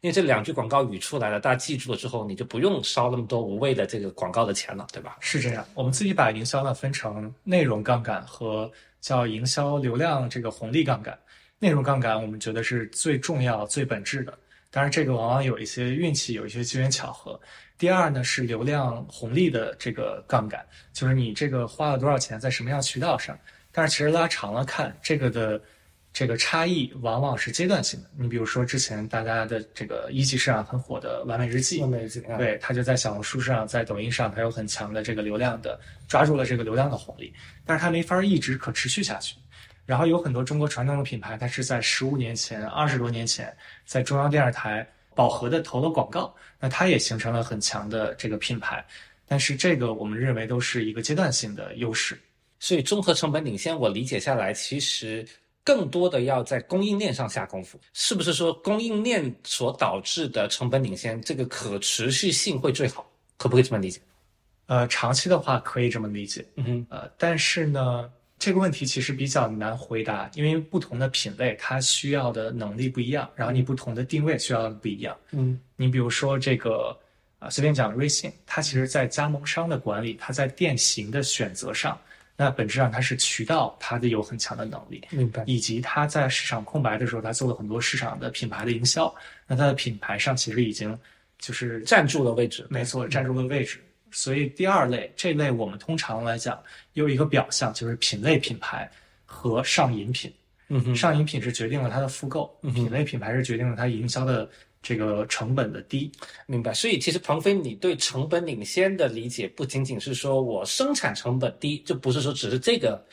[0.01, 5.19] 因为这两句广告语出来了，大家记住了之后，你就不用烧那么多无谓的这个广告的钱了，对吧？
[5.21, 5.67] 是这样。
[5.75, 8.71] 我们自己把营销呢分成内容杠杆和
[9.01, 11.19] 叫营销流量这个红利杠杆。
[11.59, 14.39] 内容杠杆我们觉得是最重要、最本质的。
[14.71, 17.39] 当然，这个往往有一些运气，有一些机缘巧合。
[17.77, 23.39] 第二呢，是流量红利的这个杠杆，就是你这个花了多少钱在什么样渠道上。
[23.73, 25.61] 但是其实拉长了看，这个的
[26.13, 28.11] 这个差异往往是阶段性的。
[28.19, 37.33] 你比如说之前大家的这个一级市场很火的完美日记，完美日记，对，它就在小红书上，在抖音上，它有很强的这个流量的，抓住了这个流量的红利，
[37.65, 39.37] 但是它没法一直可持续下去。
[39.87, 43.53] 然后有很多中国传统的品牌，它是在十五年前、二十多年前，
[43.85, 44.87] 在中央电视台
[45.17, 48.85] 饱和的投了广告，那它也形成了很强的这个品牌。
[49.27, 52.19] 但是这个我们认为都是一个阶段性的优势。
[52.61, 55.27] 所以综合成本领先，我理解下来，其实
[55.65, 57.79] 更多的要在供应链上下功夫。
[57.93, 63.09] 是不是说供应链所导致的成本领先，这个可持续性会最好？
[63.37, 64.01] 可不可以这么理解？
[64.67, 66.45] 呃，长期的话可以这么理解。
[66.57, 68.11] 嗯哼，呃，但是呢。
[68.43, 75.15] 这个问题其实比较难回答，因为不同的品类它需要的能力不一样，然后你不同的定位需要的不一样。
[75.33, 76.99] 嗯你比如说这个
[77.39, 82.01] 啊，随便讲瑞幸，它其实在加盟商的管理，它在店型的选择上，
[82.43, 85.45] 那本质上它是渠道，它的有很强的能力，明白。
[85.47, 89.15] 以及它在市场空白的时候，它做了很多市场的品牌的营销，
[89.47, 90.99] 那它的品牌上其实已经
[91.39, 93.79] 就是站住了位置，没错，占住了位置。
[94.11, 96.59] 所以第二类这类我们通常来讲
[96.95, 98.91] 有一个表象，就是品类品牌
[99.27, 100.33] 和上饮品。
[100.69, 104.49] 嗯哼，上饮品是决定了它的复购，嗯品类品牌是决定了它营销的
[104.83, 106.11] 这个成本的低。
[106.47, 106.73] 明白。
[106.73, 113.05] 所以其实鹏飞，你对成本领先的理解不仅仅是说我生产成本低，就不是说只是这个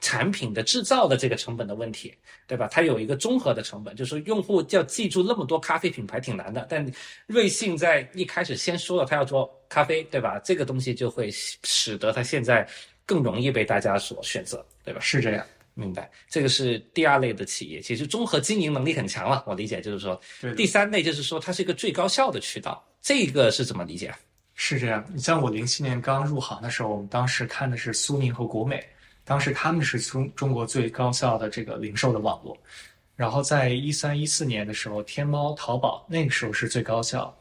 [0.00, 2.12] 产品的制造的这个成本的问题，
[2.48, 2.66] 对吧？
[2.66, 6.84] 它有一个综合的成本，就是用户要记住那么多咖啡品牌挺难的，但
[7.26, 10.40] 瑞幸在一开始先说了他要做咖啡，对吧？
[10.40, 12.68] 这个东西就会使得它现在
[13.06, 14.98] 更容易被大家所选择，对吧？
[15.00, 19.42] 是这样，明白，这个是第二类的企业，其实综合经营能力很强了。
[19.46, 24.14] 我理解就是说，对第三类就是说它是一个最高效的渠道，这个是怎么理解？
[24.54, 25.02] 是这样。
[25.14, 28.84] 你像我零七年刚入行的时候，我们当时看的是苏宁和国美，
[29.24, 32.56] 当时他们是中中国最高效的这个零售的网络。
[33.16, 37.34] 然后在一三一四年的时候，天猫、淘宝那个时候是最高效。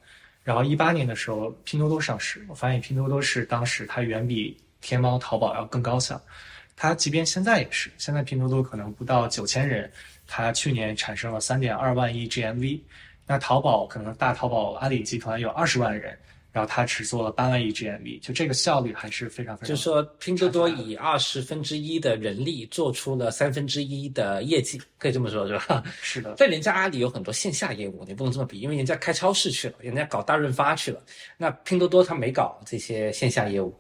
[0.44, 6.20] 然后一八年的时候，拼多多上市，我发现拼多多是当时它远比天猫、淘宝要更高效。
[6.82, 9.88] 它即便现在也是，现在拼多多可能不到九千人，
[10.26, 12.80] 它去年产生了三点二万亿 GMV。
[13.28, 16.18] 那淘宝可能大淘宝阿里集团有二十万人，
[16.52, 19.70] 然后它只做了八万亿 GMV，就这个效率还是非常非常。
[19.70, 25.84] 就是说，拼多多以二十分之一的人力做出了三分之一的业绩，可以这么说，是吧？
[26.02, 31.00] 是的，但人家阿里有很多线下业务，你不能这么比，因为人家开超市去了，人家搞大润发去了。
[31.38, 33.72] 那拼多多它没搞这些线下业务，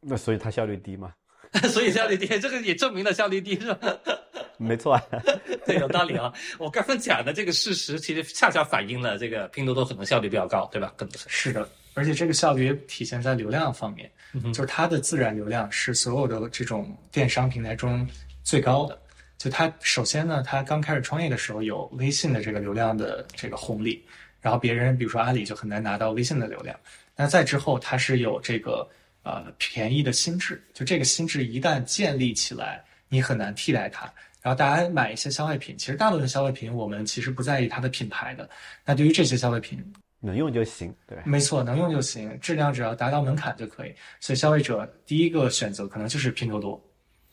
[0.00, 1.12] 那所以它效率低嘛？
[1.68, 3.98] 所以效率低，这个也证明了效率低，是吧？
[4.58, 5.02] 没错啊，
[5.66, 6.32] 对，有道理啊。
[6.58, 10.92] 我刚刚讲的这个事实，其实恰恰反映了这个拼多多可能效率比较高，对吧？
[10.96, 11.28] 更多是。
[11.28, 18.06] 是的，而且这个效率也体现在流量方面，嗯就是它的自然流量是所有的这种电商平台中
[18.44, 18.98] 最高的。
[19.36, 24.04] 就它首先呢，它刚开始创业的时候有微信的这个流量的这个红利，
[24.40, 26.78] 然后别人比如说阿里就很难拿到微信的流量。
[27.16, 28.88] 那再之后，它是有这个
[29.22, 34.12] 呃便宜的心智，就这个心智一旦建立起来，你很难替代它。
[34.40, 38.48] 然后大家买一些消费品，其实大部分消费品我们其实不在意它的品牌的。
[38.84, 39.80] 那对于这些消费品，
[40.18, 41.22] 能用就行，对吧？
[41.24, 43.94] 没错，能用就行，质量只要达到门槛就可以。
[44.18, 46.82] 所以消费者第一个选择可能就是拼多多，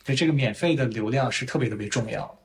[0.06, 2.39] 对这个免费的流量是特别特别重要的。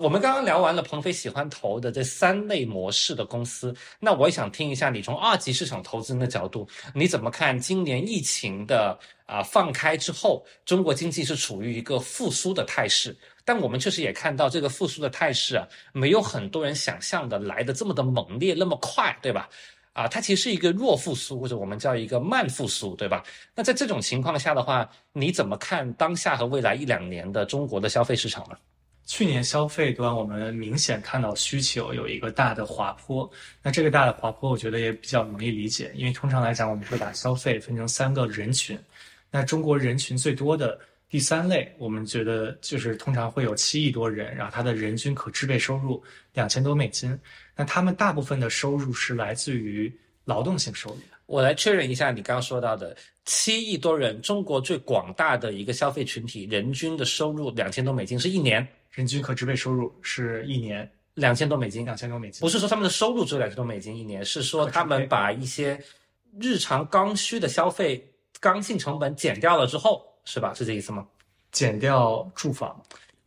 [0.00, 19.50] 我们刚刚聊完了鹏飞喜欢投的这三类模式的公司，那我也想听一下你从二级市场投资人的角度，你怎么看今年疫情的啊、放开之后，中国经济是处于一个复苏的态势，但我们确实也看到这个复苏的态势啊，没有很多人想象的来的这么的猛烈，那么快，对吧？
[19.92, 23.22] 啊，它其实是一个弱复苏，或者我们叫一个慢复苏，对吧？
[23.54, 28.56] 那在这种情况下的话，你怎么看当下和未来一两年的中国的消费市场呢？
[29.10, 33.28] 去年消费端我们明显看到需求有一个大的滑坡，
[33.60, 38.78] 那这个大的滑坡我觉得也比较容易理解，因为通常来讲我们会把消费分成三个人群，
[39.28, 46.00] 那中国人群最多的第三类，我们觉得就是通常会有七亿多人，然后他的人均可支配收入
[46.32, 47.18] 两千多美金，
[47.56, 49.92] 那他们大部分的收入是来自于
[50.24, 50.98] 劳动性收入。
[51.26, 65.78] 我来确认一下你刚刚说到的七亿多人，中国最广大的一个消费群体，人均的收入两千多美金，是一年人均可支配收入是一年两千多美金，两千多美金，不是说他们的收入只有两千多美金一年，是说他们把一些
[66.38, 70.52] 日常刚需的消费刚性成本减掉了之后，是吧？
[70.54, 71.06] 是这意思吗？
[71.52, 72.80] 减掉住房，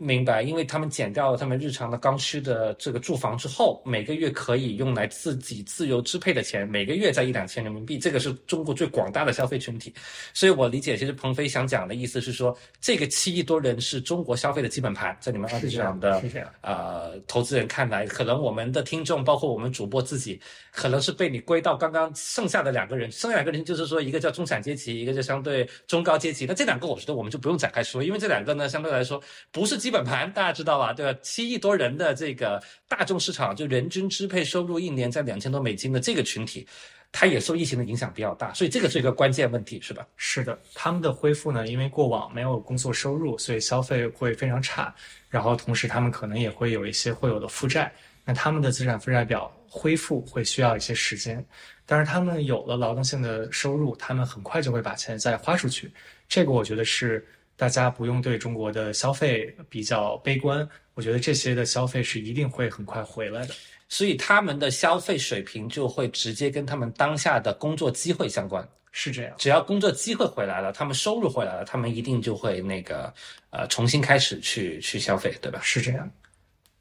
[0.04, 9.94] 明白，因为他们减掉了他们日常的刚需的这个住房之后，每个月可以用来自己自由支配的钱，每个月在一两千人民币，这个是中国最广大的消费群体。
[10.34, 20.40] 所以我理解，其实鹏飞想讲的意思是说，这个七亿多人是中国消费的基本盘，在你们二级市场的是这样，呃投资人看来，可能我们的听众，包括我们主播自己，
[20.72, 26.46] 可能是被你归到刚刚剩下的两个人，剩下两个人就是说，一个叫中产阶级，一个叫相对中高阶级。
[26.46, 30.92] 那这两个，我觉得我们就不用展开说，因为这两个呢，相对来说不是基本盘，大家知道吧？
[30.92, 31.20] 对吧？
[31.22, 36.68] 七亿多人的这个大众市场，就人均支配收入一年在两千多美金的这个群体，
[37.12, 40.04] 它也受疫情的影响比较大，所以这个是一个关键问题，是吧？
[40.18, 44.94] 是的，他们的恢复呢，因为过往没有工作收入，所以消费会非常差，
[45.30, 47.94] 然后同时他们可能也会有一些会有的负债，
[48.26, 51.46] 那他们的资产负债表恢复会需要一些时间，
[51.86, 55.92] 但是他们有了劳动性的收入，他们很快就会把钱再花出去，
[56.28, 57.24] 这个我觉得是。
[57.64, 63.56] 大家不用对中国的消费比较悲观，我觉得这些的消费是一定会很快回来的。
[63.88, 68.68] 所以他们的消费水平就会直接跟他们当下的工作机会相关。
[68.92, 73.14] 是这样，只要工作机会回来了，他们收入回来了，他们一定就会那个
[73.50, 75.62] 呃重新开始去去消费，对吧？
[75.64, 76.12] 是这样。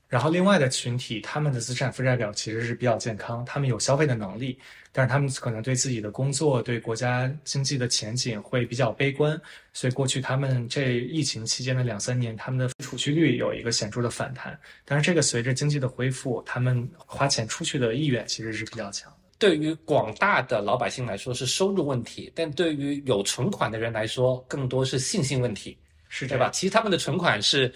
[0.08, 4.58] 然后另外的群体，他们的资产负债表其实是比较健康，他们有消费的能力，
[4.92, 9.40] 但是他们可能对自己的工作、对国家经济的前景会比较悲观，
[9.72, 14.58] 所以过去他们这疫情期间的两三年，他们的储蓄率有一个显著的反弹。
[14.84, 19.10] 但是这个随着经济的恢复，他们花钱出去的意愿其实是比较强。
[19.38, 25.76] 对于广大的老百姓来说是收入问题，但对于有存款的人来说，更多是信心问题，
[26.08, 26.50] 是对吧？
[26.50, 27.72] 其实他们的存款是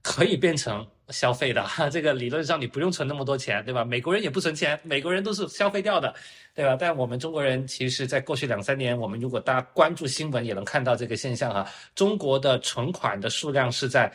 [0.00, 3.84] 可以变成消费的哈， 这个理论上你不用存那么多钱，对吧？
[3.84, 6.12] 美国人也不存钱，美国人都是消费掉的，
[6.54, 6.76] 对吧？
[6.80, 14.12] 但我们中国人其实，在过去两三年，我们如果大家关注新闻，也能看到这个现象哈，中国的存款的数量是在。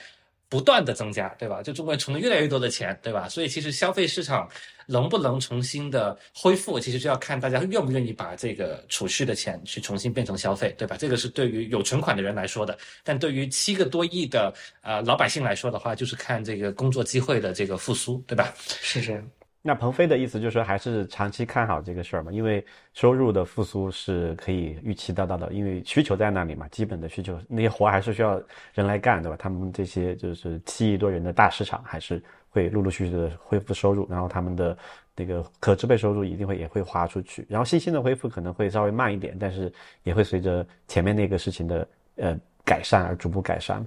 [0.50, 1.62] 不断的增加，对吧？
[1.62, 3.28] 就中国人存了越来越多的钱，对吧？
[3.28, 4.50] 所以其实消费市场
[4.86, 10.96] 能不能重新的恢复，其实就要看大家愿不愿意把这个储蓄的钱去重新变成消费，对吧？
[10.98, 18.54] 这个是对于有存款的人来说的，但对于七个多亿的呃老百姓来说的话，就是看这个工作机会的这个复苏，对吧？
[18.58, 19.30] 是这样。
[19.68, 22.32] 那鹏飞的意思就是说，还是长期看好这个事儿嘛？
[22.32, 28.42] 因为收入的复苏是可以预期得到的，因为需求在那里嘛，基本的需求那些活还是需要
[28.74, 29.36] 人来干，对吧？
[29.38, 34.78] 他们这些就是七亿多人的大市场，还是会陆陆续续的恢复收入，然后他们的
[35.14, 39.70] 那个可支配收入一定会也会花出去，然后信心的恢复可能会稍微慢一点，但是
[40.04, 43.86] 也会随着前面那个事情的呃改善而逐步改善。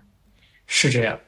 [0.67, 1.19] 是这样，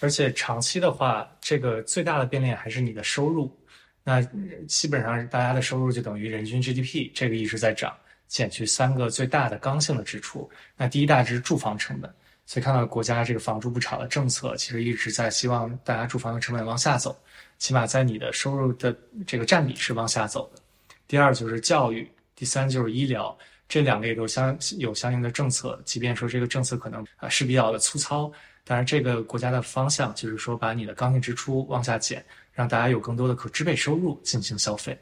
[0.00, 3.54] 而且长期的话，这个最大的变量还是你的收入。
[4.02, 4.22] 那
[4.66, 7.94] 基本上大家的收入就等于人均 GDP，这个一直在涨，
[8.28, 10.50] 减去三个最大的刚性的支出。
[10.76, 12.10] 那第一大支住房成本，
[12.46, 17.16] 所以看到国家这个房住不炒的政策，其实一直在希望大家住房的成本往下走，
[17.58, 18.96] 起码在你的收入的
[19.26, 20.62] 这个占比是往下走的。
[21.06, 23.36] 第二就是教育，第三就是医疗，
[23.68, 28.32] 这两个也都相有相应的政策，即便说这个政策可能啊是比较的粗糙，
[28.64, 32.24] 但是这个国家的方向就是说把你的刚性支出往下减。
[32.60, 34.94] 让大家有更多的可支配收入进行消费，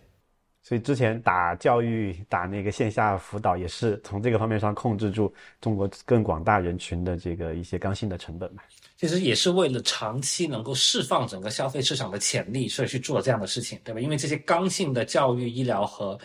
[0.63, 8.63] 所以之前打教育、打那个线下辅导，也是从这个方面上控制住中国更广大人群的这个一些刚性的成本嘛。
[8.97, 14.01] 其实也是为了长期能够释放整个消费市场的潜力，所以去做这样的事情，对吧？
[14.01, 16.17] 因为这些刚性的教育、医疗和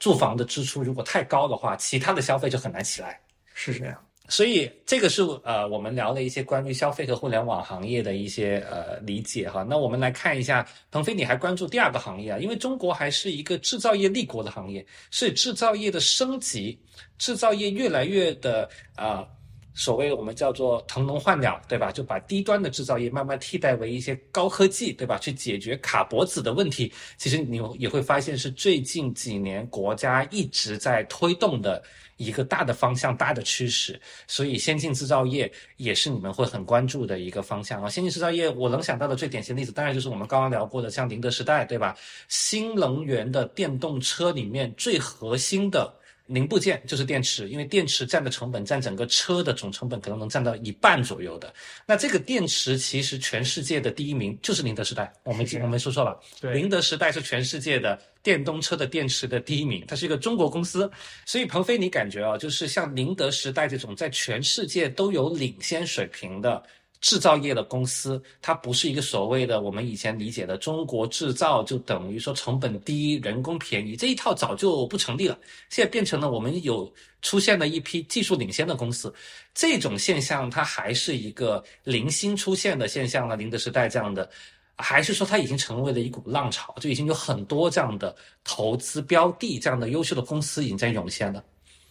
[0.00, 3.20] 住房的支出如果太高的话，其他的消费就很难起来。
[3.54, 3.96] 是这样。
[4.28, 9.62] 所以这个是呃，我们聊了一些关于消费和互联网行业的一些呃理解哈。
[9.68, 12.38] 那我们来看一下，鹏飞，你还关注第二个行业啊？
[12.38, 16.78] 因为中国还是一个制造业立国的行业，所以制造业的升级，
[17.18, 19.28] 制造业越来越的啊，
[19.74, 21.92] 所谓我们叫做腾笼换鸟，对吧？
[21.92, 25.18] 就把低端的制造业慢慢替代为一些高科技，对吧？
[25.18, 26.92] 去解决卡脖子的问题。
[27.18, 31.82] 其实你也会发现，是最近几年国家一直在推动的。
[32.16, 37.90] 一个大的方向，大的趋势，所以先进制造业也是你们会很关注的一个方向啊。
[37.90, 41.96] 先进制造业，我能想到的最典型的例子，当然就是我们刚刚聊过的，像宁德时代，对吧？
[42.28, 45.92] 新能源的电动车里面最核心的。
[46.26, 51.52] 零部件就是电池，因为电池占的成本占整个车的总成本可能能占到一半左右的。
[51.86, 56.16] 那这个电池其实全世界的第一名就是宁德时代，我没我没说错吧？
[56.40, 60.90] 对，宁德时代是全世界的电动车的电池的第一名，它是一个中国公司。
[61.26, 66.62] 所以鹏飞，你感觉啊，就是像宁德时代这种在全世界都有领先水平的。
[67.04, 75.38] 制造业的公司，它不是一个所谓的我们以前理解的中国制造就等于说成本低、人工便宜这一套早就不成立了。
[75.68, 76.90] 现在变成了我们有
[77.20, 79.14] 出现了一批技术领先的公司，
[79.52, 83.36] 这种现象它还是一个零星出现的现象呢？
[83.36, 84.30] 宁德时代这样的，
[84.76, 91.44] 还是说它已经成为了一股浪潮，就已经有很多这样的投资标的、这样的优秀的公司已经在涌现了。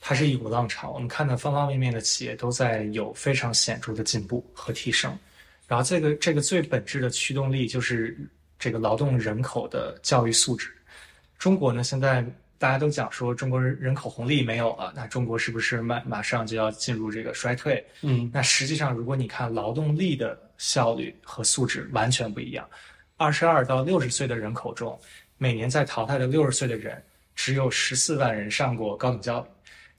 [0.05, 5.17] 它是一股浪潮，我们看到方方面面的企业都在有非常显著的进步和提升，
[5.65, 8.17] 然后这个这个最本质的驱动力就是
[8.59, 10.69] 这个劳动人口的教育素质。
[11.39, 12.21] 中国呢，现在
[12.57, 17.81] 大家都讲说中国人人口红利没有了，那中国是不是马马上就要进入这个衰退？
[18.01, 22.69] 嗯，那实际上如果你看劳动力的效率和素质完全不一样，
[23.15, 24.99] 二十二到六十岁的人口中，
[25.37, 27.01] 每年在淘汰的六十岁的人，
[27.35, 29.53] 只有十四万人上过高等教育。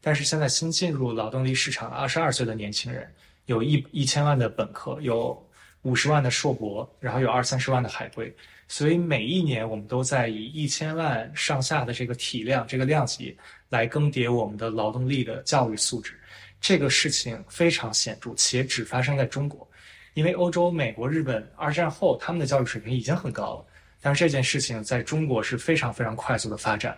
[0.06, 3.10] 但是现在新进入劳动力市场二十二岁的年轻人，
[3.46, 5.42] 有一一千万的本科，有
[5.80, 8.30] 五十万的硕博，然后有二三十万的海归，
[8.68, 13.34] 所以每一年我们都在以一千万上下的这个体量、这个量级
[13.70, 16.12] 来更迭我们的劳动力的教育素质。
[16.60, 19.66] 这个事情非常显著，且只发生在中国，
[20.12, 23.66] 因为欧洲、美国、日本二战后他们的教育水平已经很高了，
[24.02, 26.94] 但是这件事情在中国是非常非常快速的发展。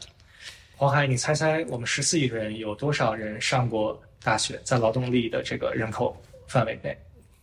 [0.79, 6.15] 黄海，你猜猜我们十四亿人有多少人上过大学，在劳动力的这个人口
[6.47, 6.95] 范围内？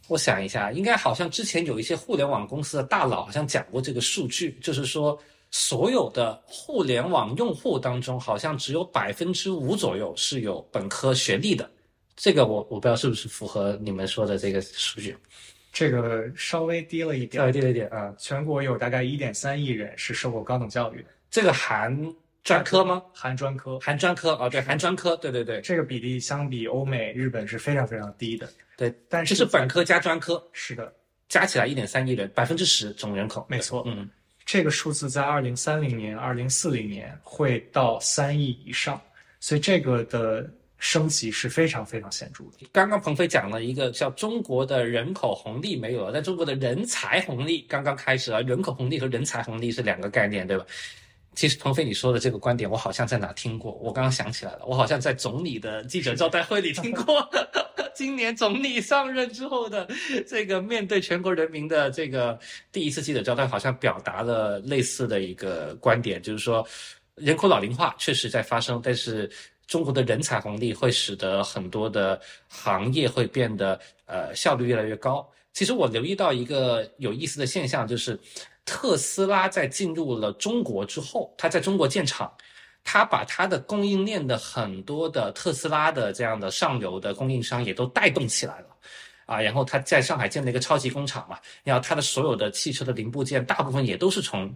[0.07, 5.17] 我想一下，应该好像之前有一些互联网公司的大佬好像讲过这个数据，就是说
[5.49, 11.67] 所有的互联网用户当中，好像只有百分之五左右是有本科学历的。
[12.15, 15.17] 这个我我不知道是不是符合你们说的这个数据，
[15.71, 18.13] 这个稍微低了一点，稍微低了一点啊。
[18.19, 22.13] 全国有大概一点三亿人是受过高等教育的，这个含。
[22.43, 23.01] 专科吗？
[23.13, 28.49] 含专科，含专科哦，对，含专科，对对对，这个比例相比欧美、日本是非常非常低的。
[28.75, 30.93] 对，但是这是本科加专科，是的，
[31.29, 33.83] 加起来一点三亿人，百分之十总人口，没错。
[33.85, 34.09] 嗯，
[34.45, 38.99] 这个数字在二零三零年、二零四零年会到三亿以上，
[39.39, 42.67] 所以这个的升级是非常非常显著的。
[42.73, 50.65] 刚刚鹏飞讲了一个叫中国的人口红利没有了，但中国的人才红利刚刚开始啊，人口红利和人才红利是两个概念，对吧？
[51.35, 53.73] 其实鹏飞你说的这个观点，我好像在哪听过。
[53.81, 57.29] 我刚刚想起来了，我好像在总理的记者招待会里听过。
[57.95, 59.87] 今年总理上任之后的
[60.27, 62.39] 这个面对全国人民的这个
[62.71, 66.65] 第一次记者招待，好像表达了类似的一个观点，就是说
[67.15, 69.29] 人口老龄化确实在发生，但是
[69.67, 75.29] 中国的人才红利会使得很多的行业会变得呃效率越来越高。
[75.53, 78.19] 其实我留意到一个有意思的现象，就是。
[78.65, 82.33] 特斯拉在进入了中国之后，它在中国建厂，
[82.81, 88.67] 它把它的供应链的很多的特斯拉的这样的上游的供应商也都带动起来了，
[89.25, 94.49] 啊，然后它在上海建了一个超级工厂嘛，然后它的所有的汽车的零部件大部分也都是从。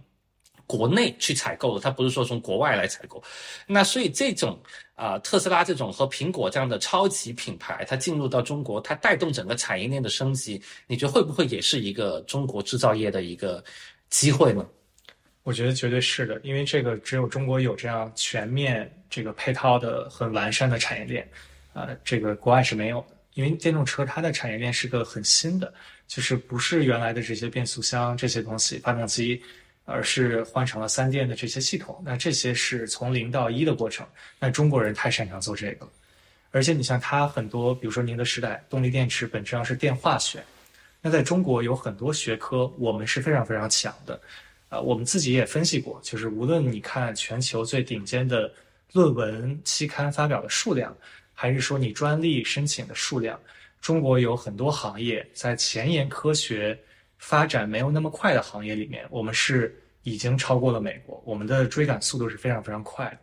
[0.68, 3.20] 国内去采购的，它不是说从国外来采购，
[3.66, 4.60] 那所以这种
[4.94, 13.64] 啊，特斯拉这种和苹果这样的超级品牌，它进入到中国，它带动整个产业链的升级，你觉得会不会也是一个中国制造业的一个
[14.10, 14.66] 机会呢？
[15.42, 21.26] 我觉得绝对是的，因为这个只有中国有这样全面这个配套的很完善的产业链，
[21.72, 23.16] 啊，这个国外是没有的。
[23.32, 25.72] 因为电动车它的产业链是个很新的，
[26.06, 29.40] 就是不是原来的这些变速箱这些东西，发动机。
[29.90, 34.06] 而是换成了三电的这些系统，那这些是从零到一的过程。
[34.38, 35.92] 那中国人太擅长做这个了，
[36.50, 40.44] 而且你像它很多，比如说宁德时代动力电池本质上是电化学，
[41.00, 44.20] 那在中国有很多学科我们是非常非常强的，
[44.68, 48.52] 啊，我们自己也分析过，就是无论你看全球最顶尖的
[48.92, 50.94] 论文期刊发表的数量，
[51.32, 53.40] 还是说你专利申请的数量，
[53.80, 56.78] 中国有很多行业在前沿科学。
[57.18, 63.18] 发展没有那么快的行业里面，我们是已经超过了美国，我们的追赶速度是非常非常快的。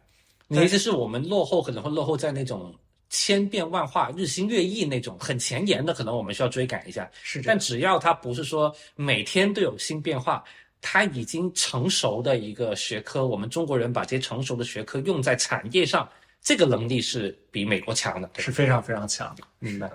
[0.47, 2.75] 你的意思是我们落后可能会落后在那种
[3.09, 7.09] 千变万化、日新月异那种很前沿的，可能我们需要追赶一下。
[7.23, 10.43] 是，但只要它不是说每天都有新变化，
[10.81, 16.07] 它已经成熟的一个学科，我们中国人把这些成熟的学科用在产业上，
[16.41, 19.43] 这个能力是比美国强的，是非常非常强的。
[19.57, 19.89] 明白。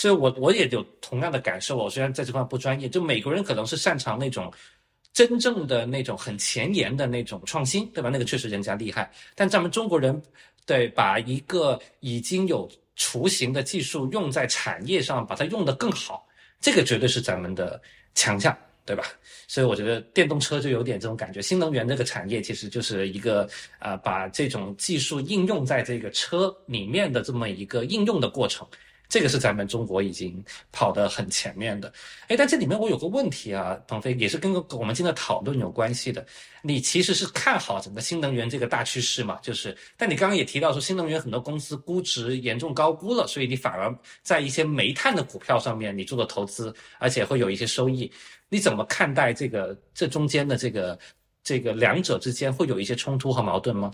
[0.00, 1.76] 所以，我我也有同样的感受。
[1.76, 4.50] 我虽然在这块不专业，就美国人可能是擅长那种
[5.12, 8.08] 真正的那种很前沿的那种创新，对吧？
[8.08, 9.12] 那个确实人家厉害。
[9.34, 10.18] 但咱们中国人，
[10.64, 16.26] 对，把一个已经有雏形的技术用在产业上，把它用得更好，
[16.62, 17.78] 这个绝对是咱们的
[18.14, 19.04] 强项，对吧？
[19.46, 21.42] 所以我觉得电动车就有点这种感觉。
[21.42, 23.46] 新能源这个产业其实就是一个
[23.80, 28.66] 呃，把这种技术应用在这个车里面的这么一个应用的过程。
[29.10, 31.92] 这个是咱们中国已经跑得很前面的，
[32.28, 36.24] 哎，但这里面我有个问题啊，鹏飞也是跟我们今天的讨论有关系的。
[36.62, 39.36] 你其实是看好整个新能源这个大趋势嘛？
[39.42, 43.92] 就是，但你刚刚也提到说，新能源很多公司估值严重高估了，所以你反而
[44.22, 48.08] 在一些煤炭的股票上面你做了投资，而且会有一些收益。
[48.48, 50.96] 你怎么看待这个这中间的这个
[51.42, 53.90] 这个两者之间会有一些冲突和矛盾吗？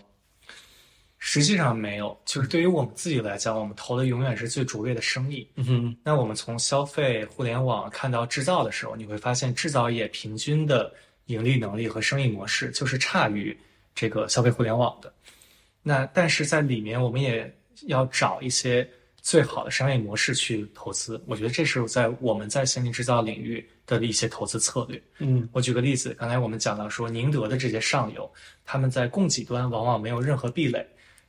[1.29, 5.45] 实际上没有，就是对于我们自己来讲，我们投的永远是最卓越的生意。
[5.57, 13.59] 嗯哼，那我们从消费、互联网看到制造的时候，你会发现制造业平均的盈利能力和生意模式就是差于
[13.93, 15.13] 这个消费互联网的。
[15.83, 17.53] 那但是在里面，我们也
[17.89, 18.89] 要找一些
[19.21, 21.21] 最好的商业模式去投资。
[21.27, 25.03] 我觉得这是在我们在先进制造领域的一些投资策略。
[25.19, 28.33] 嗯，我举个例子，刚才我们讲到说，宁德的这些上游，
[28.65, 30.87] 他们在供给端往往没有任何壁垒。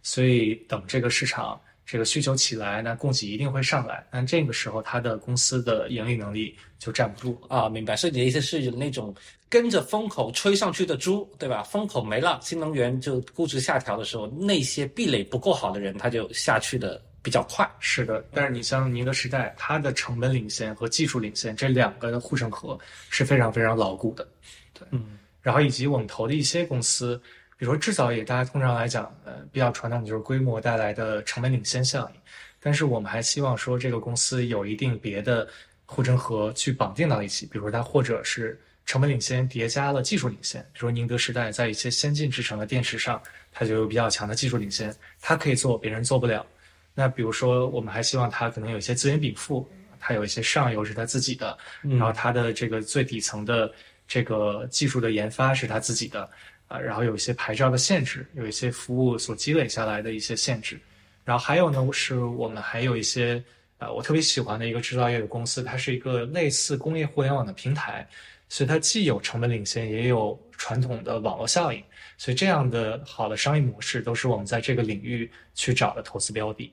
[0.07, 4.07] 所以等这个市场这个需求起来，那供给一定会上来。
[4.09, 7.67] 那这个时候，它的公司的盈利能力就站不住啊。
[7.67, 9.13] 明白，所以你的意思是那种
[9.49, 11.61] 跟着风口吹上去的猪，对吧？
[11.61, 17.01] 风口没了，新能源就估值下调的时候，那些壁垒不够好的人，他就下去的。
[17.23, 17.69] 比较快。
[17.81, 22.79] 是的，但是你像宁德时代，它的成本领先和技术领先这两个的护城河
[23.09, 24.25] 是非常非常牢固的。
[24.73, 27.21] 对，嗯，然后以及我们投的一些公司，
[27.57, 32.21] 比如说制造业，大家通常来讲，呃，比较传统的就是规模带来的成本领先效应。
[32.59, 35.47] 但是我们还希望说这个公司有一定别的
[35.85, 46.45] 护城河去绑定到一起，比如说它或者是成本领先叠加了技术领先，比如说宁德时代在一些先进制成的电池上，它就有比较强的技术领先，它可以做别人做不了。
[46.93, 49.67] 那比如说我们还希望它可能有一些资源禀赋，
[49.99, 53.71] 它有一些上游是它自己的，然后它的这个最底层的
[54.07, 56.29] 这个技术的研发是它自己的，
[56.67, 60.79] 啊，然后有一些牌照的限制，有一些服务所积累下来的一些限制。
[61.23, 63.43] 然后还有呢，是我们还有一些
[63.79, 68.07] 呃，我特别喜欢的一个制造业的公司，它是一个类似工业互联网的平台，
[68.49, 71.83] 所以它既有成本领先，也有传统的网络效应，
[72.17, 76.71] 所以这样的好的商业模式都是我们在这个领域去找的投资标的。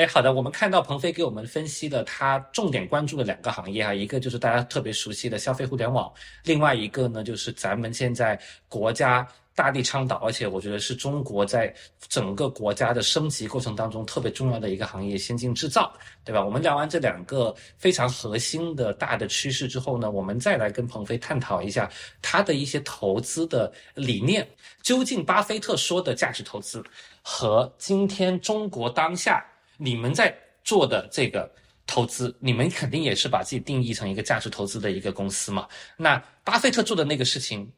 [0.00, 6.10] 哎，好的，我们看到鹏飞给我们分析了他重点关注的两个行业啊，一个就是大家特别熟悉的消费互联网，
[6.42, 9.28] 另外一个呢就是咱们现在国家。
[9.52, 11.74] 大力倡导，而且我觉得是中国在
[12.08, 15.92] 整个国家的升级过程当中特别重要的一个行业——先进制造，
[16.24, 16.42] 对吧？
[16.42, 21.90] 我们聊完这两个非常核心的大的趋势之后呢，我们再来跟鹏飞探讨一下
[22.22, 24.48] 他的一些投资的理念。
[24.82, 26.82] 究竟巴菲特说的价值投资
[27.20, 29.44] 和今天中国当下
[29.80, 31.50] 你们在做的这个
[31.86, 35.66] 投资，你们肯定也是把自己定义成一个价值投资的一个公司嘛？
[35.96, 37.72] 那巴菲特做的那个事情。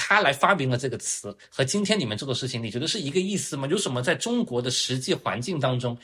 [0.00, 3.66] 他来发明了这个词，和今天你们做的事情，你觉得是一个意思吗？
[3.66, 5.98] 有什么在中国的实际环境当中，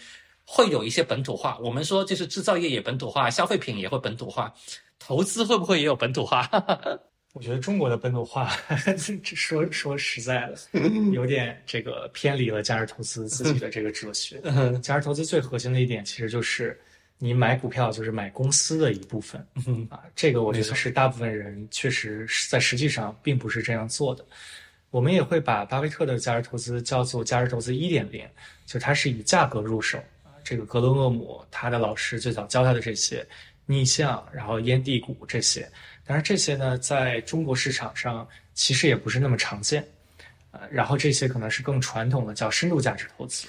[0.45, 1.57] 会有一些本土化？
[1.63, 4.53] 我们说就是制造业也本土化，消费品也会本土化，
[4.99, 6.51] 投资会不会也有本土化？
[7.35, 8.51] 我觉得中国的本土化，
[9.23, 10.81] 说说实在的，
[11.13, 14.41] 有点这个偏离了价值投资自己的这个哲学。
[14.81, 16.81] 价值投资最核心的一点，其实就是。
[17.17, 19.41] 你买股票就是买公司的一部分，
[19.89, 24.27] 啊，这个我觉得是大部分人确实是在实际上并不是这样做的。
[24.91, 28.29] 我们也会把巴菲特的价值投资叫做价值投资一点零，
[28.67, 30.35] 就它是以价格入手啊。
[30.43, 33.25] 这个格伦厄姆他的老师最早教他的这些
[33.65, 35.71] 逆向，然后烟蒂股这些，
[36.07, 39.87] 但是这些呢，在中国市场上其实也不是那么常见，
[40.51, 43.47] 呃，然后这些可能是更传统的叫深度价值投资。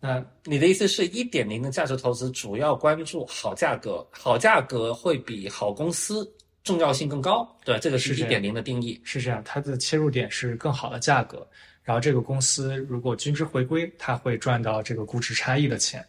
[0.00, 6.32] 那你的意思是一点零的价值投资主要关注好价格，好价格会比好公司
[6.62, 11.44] 重要性更高，对这个是一点零的定义，是这样，它的切入点是更好的价格，
[11.82, 16.06] 然后这个公司如果均值回归，它会赚到这个估值差异的钱。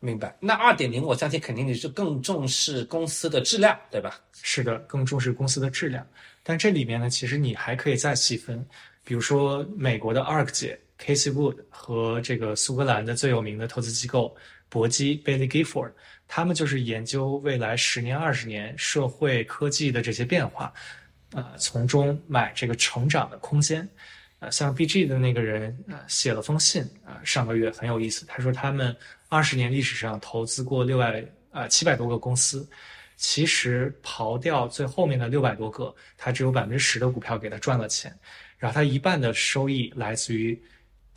[0.00, 0.36] 明白。
[0.40, 4.20] 那二点零，我相信肯定你是更重视公司的质量，对吧？
[4.42, 6.06] 是的，更重视公司的质量。
[6.42, 8.64] 但这里面呢，其实你还可以再细分，
[9.04, 10.78] 比如说美国的 ARK 姐。
[10.98, 14.34] Casey Wood 和这个苏格兰的最有名的投资机构
[14.70, 15.92] 博基 Bailey Gifford，
[16.26, 20.72] 他们就是研究未来十年、二十年社会科技的这些变化，
[21.32, 23.86] 呃，从中买这个成长的空间。
[24.38, 28.96] 呃，像 BG 的那个人呃写了封信啊，上个月很有意思，他说他们
[29.28, 32.68] 二十年历史上投资过六百呃七百多个公司，
[33.16, 38.16] 其实刨掉最后面的六百多个，他只有百分之十的股票给他赚了钱，
[38.58, 40.60] 然后他一半的收益来自于。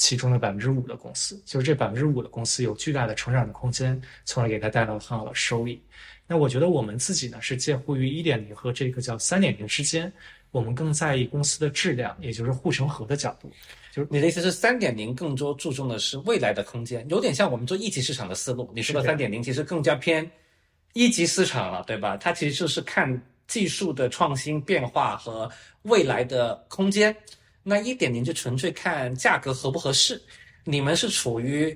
[0.01, 5.77] 其中的百分之五的公司，就是这百分之五的公司有巨大的成长的空间，从而给他带来了很好的收益。
[6.25, 10.09] 那我觉得我们自己呢是介乎于一点零和这个叫三点零之间，
[10.51, 13.51] 我们更在意公司的质量，也就是护城河的角度。
[13.91, 18.71] 就是你的意思是三点零更多注重的是未来的空间，有点像我们做一级市场的思路。
[18.75, 20.29] 你说的三点零其实更加偏
[20.93, 22.15] 一级市场了，对吧？
[22.17, 25.49] 它其实就是看技术的创新变化和
[25.83, 27.15] 未来的空间。
[27.63, 30.21] 那一点零就纯粹看价格合不合适，
[30.63, 31.75] 你们是处于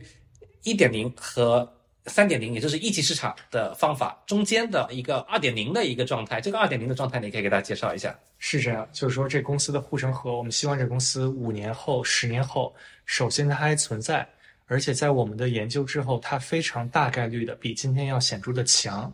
[0.64, 1.68] 一点零和
[2.05, 6.41] 三点零，也就是一级市场的方法中间的一个二点零的一个状态。
[6.41, 8.13] 这个二点零的状态，你可以给大家介绍一下。
[8.39, 12.75] 是这样，就是说这公司的护城河，我们希望这公司五年后、十年后，
[13.05, 14.27] 首先它还存在，
[14.65, 19.13] 而且在我们的研究之后，它非常大概率的比今天要显著的强。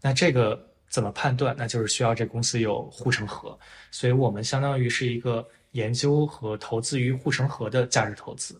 [0.00, 1.54] 那这个怎么判断？
[1.58, 3.58] 那就是需要这公司有护城河，
[3.90, 5.46] 所以我们相当于是一个。
[5.72, 8.58] 研究和投资于护城河的价值投资，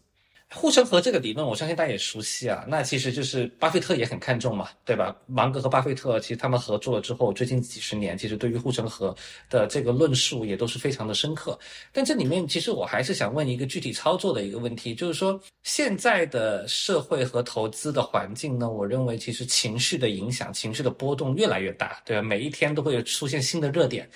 [0.55, 2.65] 护城河这个理论，我相信大家也熟悉啊。
[2.67, 5.15] 那其实就是巴菲特也很看重嘛，对吧？
[5.27, 9.15] 芒格和巴菲特其实他们合作了之后，最近几十年，其实对于护城河
[9.51, 11.59] 的这个论述也都是非常的深刻。
[11.93, 22.23] 但这里面其实我还是想问一个具体操作的一个问题，就是说现在的社会和投资的环境呢，我认为其实情绪的影响、情绪的波动越来越大，对吧？
[22.23, 24.09] 每一天都会有出现新的热点。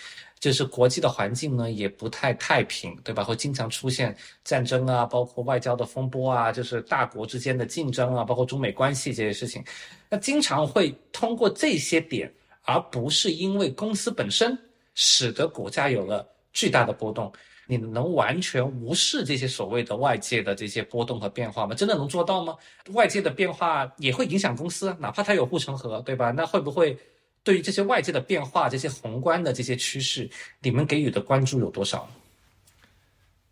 [0.42, 3.22] 就是国际的环境呢也不太太平，对吧？
[3.22, 4.12] 会经常出现
[4.42, 9.64] 战争啊，包括外交的风波啊，就是大国之间的竞争啊，包括中美关系这些事情，
[10.10, 12.28] 那经常会通过这些点，
[12.64, 14.58] 而不是因为公司本身
[14.94, 17.32] 使得股价有了巨大的波动。
[17.68, 21.74] 你能完全无视这些所谓的外界的这些波动和变化吗？
[21.76, 22.56] 真的能做到吗？
[22.94, 26.32] 外界的变化也会影响公司，哪怕它有护城河，对吧？
[26.32, 26.98] 那会不会？
[27.44, 30.30] 对于这些外界的变化、这些宏观的这些趋势，
[30.60, 32.08] 你们给予的关注有多少？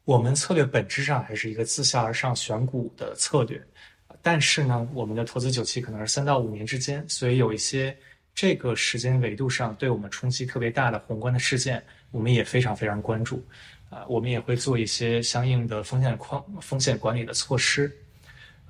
[0.04, 3.62] 我们策略本质上还是一个自下而上选股的策略，
[4.22, 7.96] 但是呢，我们的投资周期可能是三到五年之间，所以有一些
[8.34, 13.44] 这个时间维度上对我们冲击特别大的宏观的事件，我们也非常非常关注。
[13.88, 17.92] 啊，我们也会做一些相应的风险框风险管理的措施。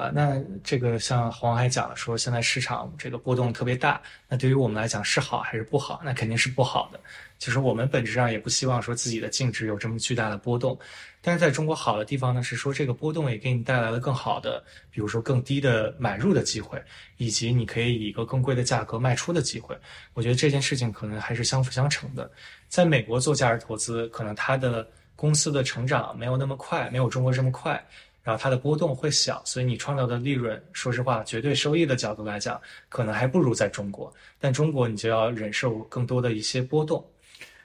[0.00, 6.00] 啊，那这个像黄海讲的说，现在市场这个波动特别大，那对于我们来讲是好还是不好？
[6.02, 6.98] 那肯定是不好的。
[7.38, 10.78] 其实我们本质上也不希望说自己的净值有这么巨大的波动，
[11.20, 16.82] 但是在中国好的地方呢，是说这个波动也给你带来了更好的，比如说更低的买入的机会，
[17.18, 19.76] 以及你可以以一个更贵的价格卖出的机会。
[20.14, 22.30] 我觉得这件事情可能还是相辅相成的。
[22.68, 27.82] 在美国做价值投资，可能它的公司的成长没有那么快，没有中国这么快。
[28.22, 34.12] 然后它的波动会小，所以你创造的利润，说实话，绝对收益的角度来讲，可能还不如在中国。
[34.38, 37.04] 但中国你就要忍受更多的一些波动。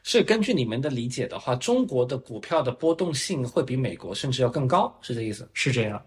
[0.02, 5.50] 所以根据你们的理解的话，中国的股票的波动性会比美国甚至要更高，是这意思？
[5.54, 6.02] 是这样。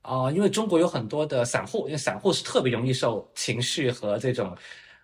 [0.00, 4.56] 啊，因为中国有很多的散户，因为散户是特别容易受情绪和这种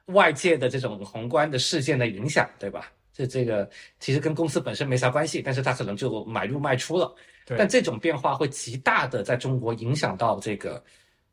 [0.06, 2.90] 外界的这种宏观的事件的影响，对吧？
[3.12, 3.68] 这这个
[3.98, 7.12] 其实跟公司本身没啥关系，但是他可能就买入卖出了。
[7.56, 10.82] 但这种变化会极大的在中国影响到这个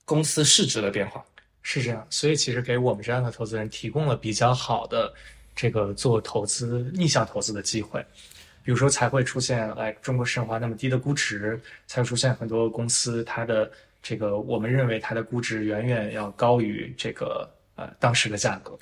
[0.06, 1.26] 公司市值的变化，
[1.62, 2.06] 是这样。
[2.10, 5.14] 所以其实给我们这样的投资人提供了比较好的
[5.56, 8.00] 这个做投资逆向投资的机会，
[8.64, 13.70] 比如说才会出现哎中国市场化那么低的估值，才会出现很多公司它的
[14.02, 18.78] 这个我们认为它的估值远远要高于这个呃当时的价格。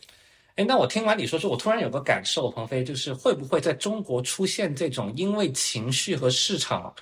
[0.55, 6.93] 哎，那我听完你说说，我突然有个感受，鹏飞，就是会不会在中国出现这种因为情绪和市场。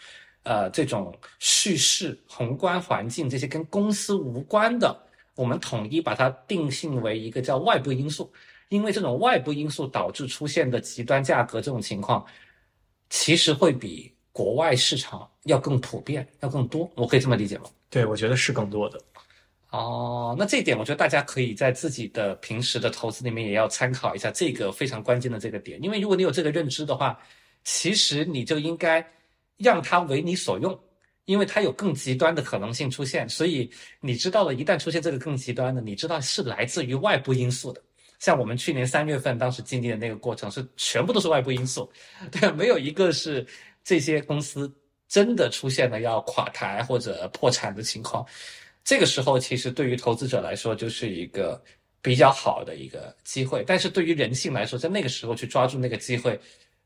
[0.43, 4.91] 呃，这种叙事、宏观环境这些跟公司无关的，
[5.35, 8.33] 我们统一把它定性为一个叫外部因素，
[8.69, 12.25] 因为这种外部因素导致出现的极端价格这种情况，
[13.11, 16.89] 其实会比国外市场要更普遍，要更多。
[16.95, 17.65] 我可以这么理解吗？
[17.91, 18.99] 对，我觉得是更多的。
[19.69, 27.15] 哦，那这一点，我觉得大家可以在自己的平时的投资里面也要参考一下这个非常关键的这个点，因为如果你有这个认知的话，
[27.63, 29.07] 其实你就应该。
[29.62, 30.78] 让它为你所用，
[31.26, 37.82] 因为它有更极端的可能性出现，所以你知道了，一旦出现这个更极端的，你知道是来自于外部因素的。
[38.20, 41.91] 像我们去年三月份当时经历的那个过程，是全部都是外部因素，
[42.32, 43.45] 对，没有一个是
[43.84, 44.72] 这些公司
[45.07, 48.26] 真的出现了要垮台或者破产的情况。
[48.84, 51.59] 这个时候，其实对于投资者来说，就是一个
[52.01, 56.39] 比较好的一个机会，但是对于人性来说，在那个时候去抓住那个机会，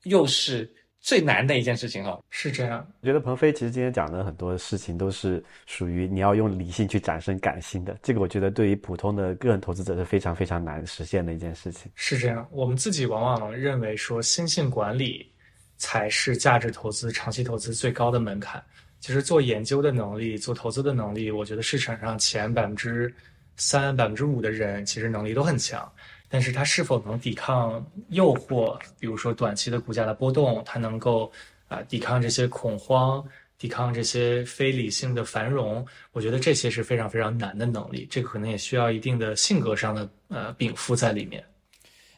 [0.04, 0.74] 又是。
[1.06, 2.84] 最难的一件事情哈，是这样。
[3.02, 11.92] 我觉得鹏飞其实今天讲的很多事情都是属于你要用理性去战胜感性的，这个我觉得对于普通的个人投资者是非常非常难实现的一件事情。
[11.94, 15.32] 是这样，我们自己往往认为说心性管理
[15.78, 18.60] 才是价值投资、长期投资最高的门槛。
[19.00, 23.14] 其实做研究的能力、做投资的能力，我觉得市场上前百分之
[23.56, 25.92] 三、百分之五的人其实能力都很强。
[26.28, 28.78] 但是他是否能抵抗诱惑？
[29.00, 31.32] 比如说短期的股价的波动，它能够
[31.68, 33.24] 啊抵抗这些恐慌，
[33.58, 35.86] 抵抗这些非理性的繁荣？
[36.12, 41.42] 我觉得这些是非常非常难的能力，这可能也需要一定的性格上的呃禀赋在里面。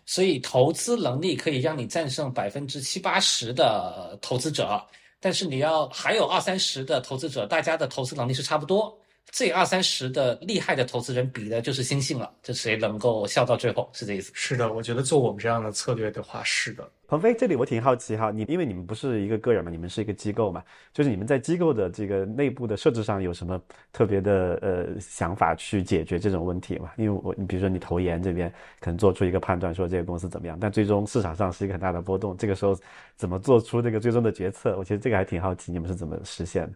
[0.05, 4.81] 所以投资能力可以让你战胜百分之七八十的投资者，
[5.19, 8.97] 但是你要还有二三十的投资者，大家的投资能力是差不多。
[9.29, 14.31] 这二三十的厉害的投资人比的就是心性了，这谁能够笑到最后，是这意思？
[14.33, 16.89] 是的，我觉得做我们这样的策略的话，是的。
[17.07, 20.61] 鹏飞，这里我挺好奇哈，你因为你们不是一个个人嘛，你们是一个机构嘛，
[20.91, 23.61] 就是你们在机构的这个内部的设置上有什么
[23.93, 26.91] 特别的呃想法去解决这种问题嘛？
[26.97, 32.77] 因为我你比如说你投研这边可能做出一个判断说这个公司怎么样，但最终市场上是一个很大的波动，这个时候
[33.15, 34.75] 怎么做出这个最终的决策？
[34.77, 36.73] 我觉得这个还挺好奇，你们是怎么实现的？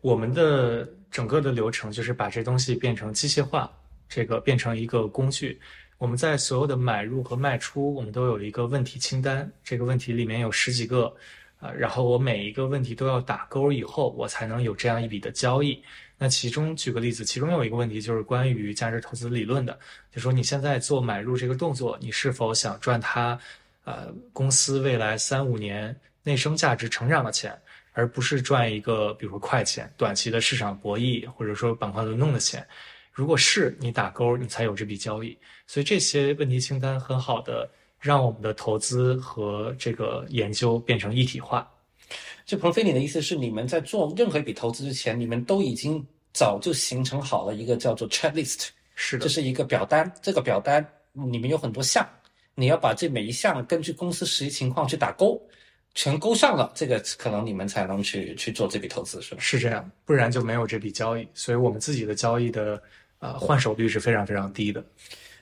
[0.00, 3.70] 我们的整个的流程就是把这东西变成机械化，
[4.08, 5.60] 这个变成一个工具。
[5.98, 11.12] 我们在所有的买入和卖出，我们都有一个问题清单，这个问题里面有十几个，
[11.58, 15.82] 啊，然后我每一个问题都要打勾以后，我才能有这样一笔的交易。
[16.16, 19.78] 那其中举个例子，其中有一个问题就是关于价值投资理论的，
[20.12, 23.38] 就说你现在做买入这个动作，你是否想赚它？
[23.84, 27.58] 呃公司未来三五年内生价值成长的钱，
[27.92, 32.66] 而不是赚一个比如说快钱、短期的市场博弈或者说板块轮动的钱。
[33.12, 35.36] 如果是你打勾，你才有这笔交易。
[35.66, 41.68] 所以这些问题清单很好的让我们的投资和这个研究变成一体化。
[42.46, 46.02] 就鹏飞，你的意思是你们在做任何一笔投资之前，你们都已经
[46.32, 50.10] 早就形成好了一个叫做 checklist，是的，这是一个表单。
[50.22, 50.82] 这个表单
[51.12, 52.08] 里面有很多项，
[52.54, 55.38] 你要把这每一项根据公司实际情况去打勾，
[55.94, 59.40] 全勾上了，这个可能你们才能去去做这笔投资，是吧？
[59.40, 61.26] 是这样，不然就没有这笔交易。
[61.34, 62.82] 所以我们自己的交易的。
[63.20, 64.80] 呃，换手率是非常非常低的。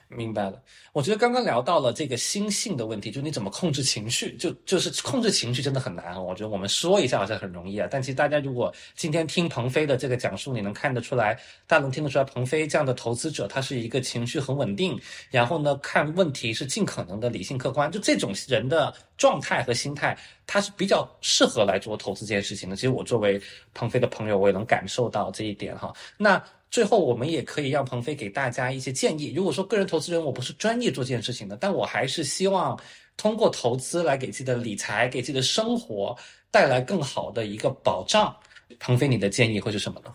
[0.09, 0.61] 明白了，
[0.93, 6.23] 我觉得刚刚聊到了这个心性的问题，就你怎么控制情绪，就就是控制情绪真的很难。
[6.23, 14.97] 我觉得我们说一下好像很容易啊，但其实大家如果今天听鹏飞的这个讲述，你能看得出来，大家能听得出来，鹏飞这样的投资者，他是一个情绪很稳定，
[15.29, 22.77] 然后呢，看问题是尽可能的理性客观，就这种人的状态和心态，他是比较适合来做投资这件事情的。
[22.77, 23.41] 其实我作为
[23.73, 25.93] 鹏飞的朋友，我也能感受到这一点哈。
[26.17, 26.41] 那。
[26.69, 29.33] 最后，我们也可以让鹏飞给大家一些建议。
[29.33, 32.77] 如果说个人投资人我不是专业做这件事情的，但我还是希望
[33.15, 36.15] 通过投资来给自己的理财、给自己的生活
[36.51, 38.35] 带来更好的一个保障。
[38.79, 40.13] 鹏飞，你的建议会是什么呢？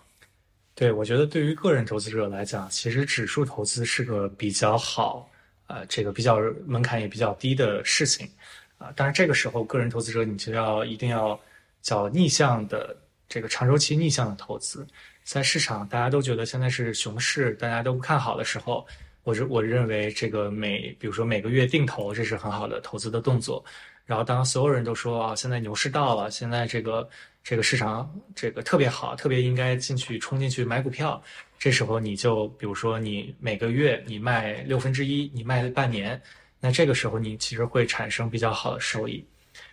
[0.74, 5.28] 对，我觉得对于个人投资者来讲，其实指数投资是个比较好，
[5.68, 8.28] 呃，这个比较门槛也比较低的事情
[8.78, 8.92] 啊。
[8.94, 11.38] 当然，这个时候个人投资者你就要一定要
[11.80, 12.96] 叫逆向的
[13.28, 14.86] 这个长周期逆向的投资。
[15.24, 18.86] 在市场大家都觉得现在是熊市，大家都不看好的时候，
[19.22, 23.64] 我认我认为这个每比如说每个月定投，这是很好的投资的动作。
[24.04, 27.08] 然后当所有人都说啊，现在牛市到了，现在这个
[27.44, 31.22] 这个市场这个特别好，特别应该进去冲进去买股票，
[31.56, 36.20] 这时候你就比如说你每个月你卖六分之一，你卖半年，
[36.58, 39.24] 那这个时候你其实会产生比较好的收益。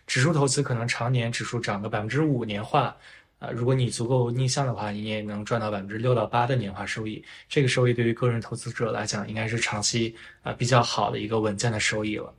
[0.06, 2.96] 指数投资可能常年指数涨个百分之五年化。
[3.40, 7.24] 啊，如果你足够逆向的话，你也能赚到百分之六到八的年化收益。
[7.48, 10.14] 这个收益对于个人投资者来讲，应该是长期
[10.44, 12.34] 啊比较好的一个稳健的收益了。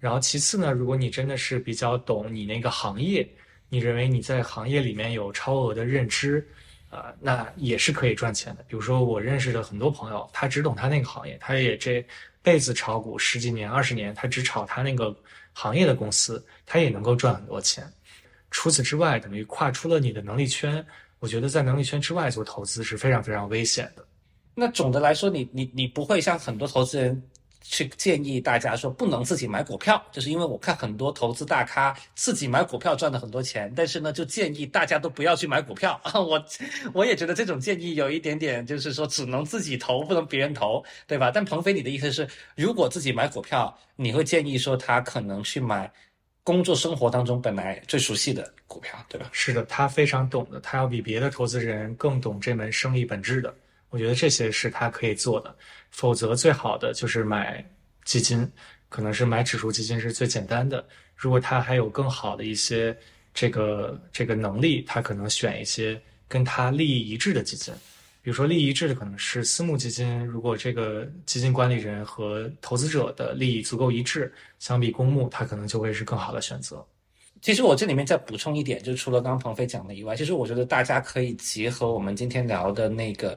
[0.00, 3.24] 然后其次呢，如果你真的是比较懂你那个行业，
[3.68, 6.44] 你认为你在行业里面有超额的认知，
[6.90, 8.64] 啊，那也是可以赚钱的。
[8.66, 12.04] 比如说我认识的很多朋友，他只懂他那个行业，他也这
[12.42, 15.16] 辈子炒股十几年、二十年，他只炒他那个
[15.52, 17.86] 行业的公司，他也能够赚很多钱。
[18.52, 20.84] 除此之外，等于跨出了你的能力圈。
[21.18, 24.04] 我觉得在能力圈之外做投资是非常非常危险的。
[24.54, 27.22] 那总的来说，你你你不会像很多投资人
[27.60, 35.98] 去建议大家说不能自己买股票，就是因为我看很多投资大咖自己买股票赚了很多钱，但是呢，就建议大家都不要去买股票。
[36.12, 36.44] 我
[36.92, 41.30] 我也觉得这种建议有一点点，就是说只能自己投，不能别人投，对吧？
[41.32, 45.90] 但鹏飞，你的意思是，如果自己买股票，你会建议说他可能去买？
[46.44, 49.28] 工作生活当中本来最熟悉的股票，对吧？
[49.32, 53.54] 是的，他非常懂的，他要比别的投资人更懂这门生意本质的。
[53.90, 55.54] 我觉得这些是他可以做的。
[55.90, 57.64] 否则，最好的就是买
[58.04, 58.50] 基金，
[58.88, 60.84] 可能是买指数基金是最简单的。
[61.14, 62.96] 如果他还有更好的一些
[63.32, 67.72] 这个这个能力，他可能选一些跟他利益一致的基金。
[68.22, 76.86] 比如说利益一致的可能是私募基金，如果这个基金管理人和投资者的利益足够一致，相比公募，它可能就会是更好的选择。
[77.40, 83.36] 其实我这里面再补充一点，就除了刚刚鹏飞讲的以外，其实我觉得大家可以结合我们今天聊的那个，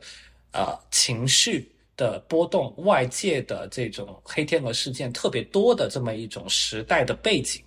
[0.52, 1.68] 呃，情绪
[1.98, 7.60] 的波动、外界的这种黑天鹅事件特别多的这么一种时代的背景，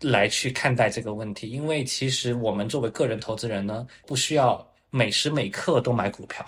[0.00, 1.48] 来去看待这个问题。
[1.48, 4.68] 因为其实我们作为个人投资人呢，不需要。
[4.94, 6.44] 每时每刻都买股票，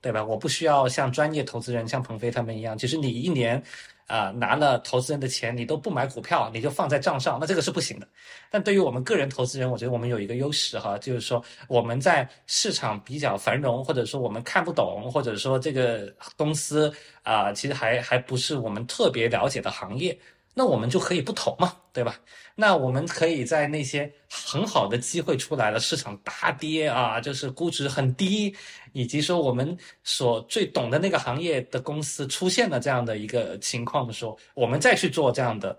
[0.00, 0.24] 对吧？
[0.24, 3.60] 我不需要像专业投资人像鹏飞他们一样，其实你一年，
[4.06, 8.06] 啊拿了投资人的钱，你都不买股票，你就放在账上，那这个是不行的。
[8.50, 16.94] 但对于我们个人投资人，我觉得我们有一个优势哈，就是说我们在市场比较繁荣，或者说我们看不懂，或者说这个公司
[17.24, 20.16] 啊，其实还还不是我们特别了解的行业。
[20.54, 22.18] 那我们就可以不投嘛，对吧？
[22.56, 28.52] 那我们可以在那些很好的机会出来了，市场大跌啊，就是估值很低，
[28.92, 35.78] 以及说我们所最懂的那个行业的公司出现了这样的一个情况的时候，我们再去做这样的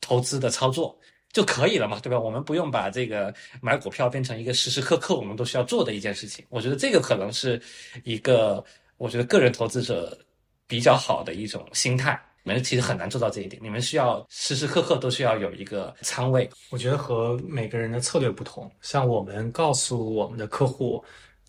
[0.00, 0.98] 投资的操作
[1.30, 2.18] 就可以了嘛，对吧？
[2.18, 6.42] 我们不用把这个买股票变成一个时时刻刻我们都需要做的一件事情。
[6.48, 7.60] 我觉得这个可能是
[8.04, 8.64] 一个，
[8.96, 10.18] 我觉得个人投资者
[10.66, 12.18] 比较好的一种心态。
[12.46, 16.48] 你们其实很难做到这一点，你们需要时时刻刻都需要有一个仓位。
[16.68, 21.02] 我觉得和每个人的策略不同，像我们告诉我们的客户，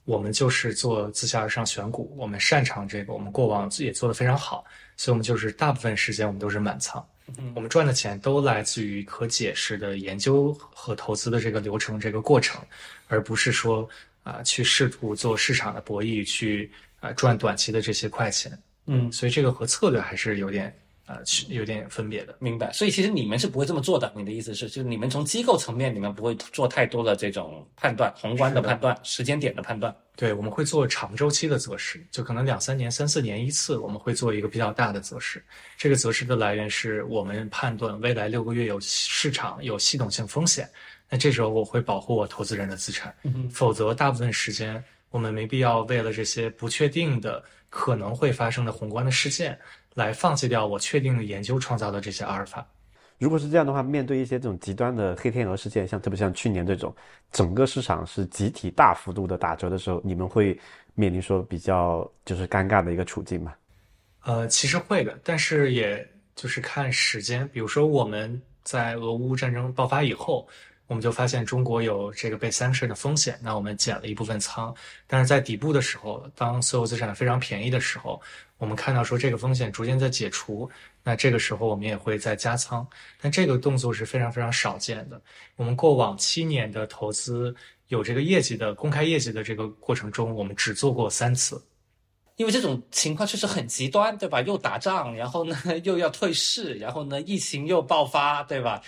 [0.06, 4.64] 我们就是做自下而上选股，我们擅长这个，我们过往也做得非常好。
[4.96, 7.06] 所以我们就是大部分时间我们都是满仓。
[7.56, 12.62] 我们赚的钱都来自于可解释的研究和投资的这个流程、这个过程，
[13.08, 13.90] 而不是说
[14.24, 18.58] 啊、去试图做市场的博弈，去啊、赚短期的这些快钱。
[18.86, 20.74] 嗯，所以这个和策略还是有点
[21.06, 22.36] 呃是有点分别的。
[22.40, 22.72] 明白。
[22.72, 24.12] 所以其实你们是不会这么做的。
[24.16, 29.96] 你的意思是，就是你们从机构层面，你们不会做太多的这种判断、宏观的判断、时间点的判断。
[30.16, 35.44] 对，我们会做长周期的择时，就可能两三年、三四年一次，我们会做一个比较大的择时。
[35.78, 40.70] 这个择时的来源是我们判断未来六个月有市场有系统性风险，
[41.10, 43.14] 那这时候我会保护我投资人的资产，
[43.52, 49.60] 否则大部分时间我们没必要为了这些不确定的可能会发生的宏观的事件，
[49.96, 52.66] 来放弃掉我确定的研究创造的这些阿尔法。
[53.18, 56.94] 如果是这样的话，面对一些这种极端的黑天鹅事件，像特别像去年这种，
[57.32, 60.60] 整个市场是集体大幅度的打折的时候，你们会
[60.96, 63.54] 面临说比较就是尴尬的一个处境吗？
[64.26, 66.06] 呃，其实会的，但是也
[66.36, 67.48] 就是看时间。
[67.48, 70.46] 比如说我们在俄乌战争爆发以后，
[70.88, 74.74] 我们就发现中国有这个被 sanction 的风险，那我们减了一部分仓。
[75.08, 78.22] 但是在底部的时候，当所有资产非常便宜的时候，
[78.58, 80.70] 我们看到说这个风险逐渐在解除，
[81.04, 82.88] 那这个时候我们也会再加仓。
[83.20, 85.20] 但这个动作是非常非常少见的。
[85.56, 87.56] 我们过往七年的投资
[87.88, 91.62] 有这个业绩的公开业绩的这个过程中，我们只做过三次。
[92.38, 94.42] 因为这种情况确实很极端，对吧？
[94.42, 98.82] 又打仗，然后呢又要退市，然后呢疫情又爆发，对吧？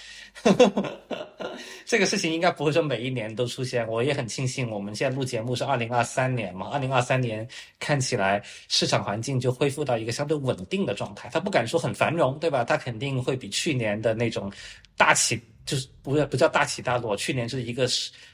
[1.86, 3.88] 这个事情应该不会说每一年都出现。
[3.88, 7.48] 我也很庆幸，我们现在录节目是二零二三年嘛，二零二三年
[7.80, 11.30] 看起来市场环境就恢复到一个相对稳定的状态。
[11.32, 12.64] 它不敢说很繁荣，对吧？
[12.64, 14.52] 它肯定会比去年的那种
[14.98, 15.42] 大起。
[15.66, 17.86] 就是不不叫大起大落，去年是一个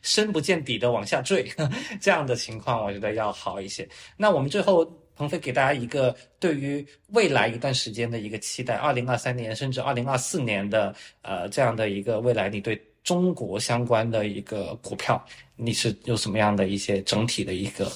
[0.04, 1.52] 深不见底的往下坠，
[2.00, 3.90] 这样的情况，我觉得要好一些。
[4.16, 4.86] 那我们最后
[5.16, 15.24] 鹏飞给大家一个对于未来一段时间的一个期待，二零二三年甚至二零二四年的呃这样的一个未来，你对中国相关的一个股票，
[15.56, 17.92] 你是有什么样的一些整体的一个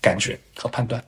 [0.00, 1.02] 感觉和判断？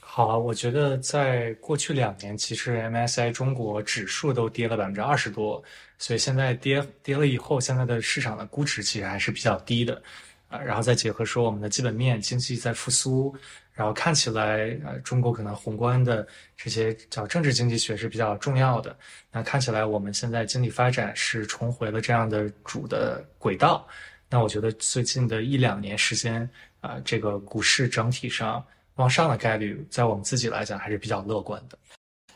[0.00, 5.64] 好，我觉得在过去两年，其实 MSI 中国指数都跌了百分之二十多，
[5.96, 10.02] 所以现在跌跌了以后，现在的市场的估值其实还是比较低的，
[10.48, 13.34] 啊，然后再结合说我们的基本面经济在复苏，
[13.72, 16.26] 然后看起来呃中国可能宏观的
[16.56, 18.96] 这些叫政治经济学是比较重要的，
[19.30, 23.86] 那看起来我们现在经济发展是重回了这样的主的轨道，
[24.28, 26.48] 那我觉得最近的一两年时间
[26.80, 28.64] 啊、这个股市整体上。
[28.96, 31.78] 往上的概率，在我们自己来讲还是比较乐观的。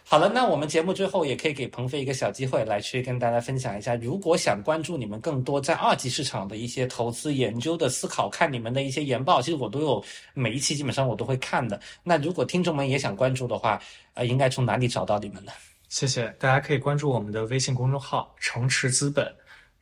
[0.08, 11.80] 好了，那我们节目最后也可以给鹏飞一个小机会，来去跟大家分享一下，如果想关注你们更多在二级市场的一些投资研究的思考，看你们的一些研报，其实我都有每一期基本上我都会看的。
[12.04, 13.82] 那如果听众们也想关注的话，
[14.14, 15.50] 呃，应该从哪里找到你们呢？
[15.88, 19.26] 谢谢，大家可以关注我们的微信公众号“城池资本”，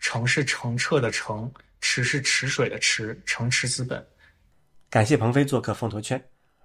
[0.00, 1.52] 城是澄澈的城，
[1.82, 4.02] 池是池水的池，城池资本。
[4.88, 6.18] 感谢鹏飞做客风投圈。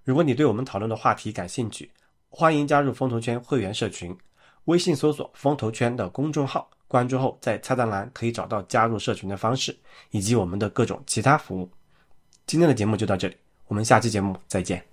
[0.06, 1.91] 如果你对我们讨论的话题感兴趣，
[2.30, 4.15] 欢迎加入风投圈会员社群，
[4.65, 9.76] 微信搜索“风投圈”的公众号，关注后在菜单栏可以找到加入社群的方式，
[10.11, 11.69] 以及我们的各种其他服务。
[12.45, 13.35] 今天的节目就到这里，
[13.68, 14.84] 我们下期节目再见。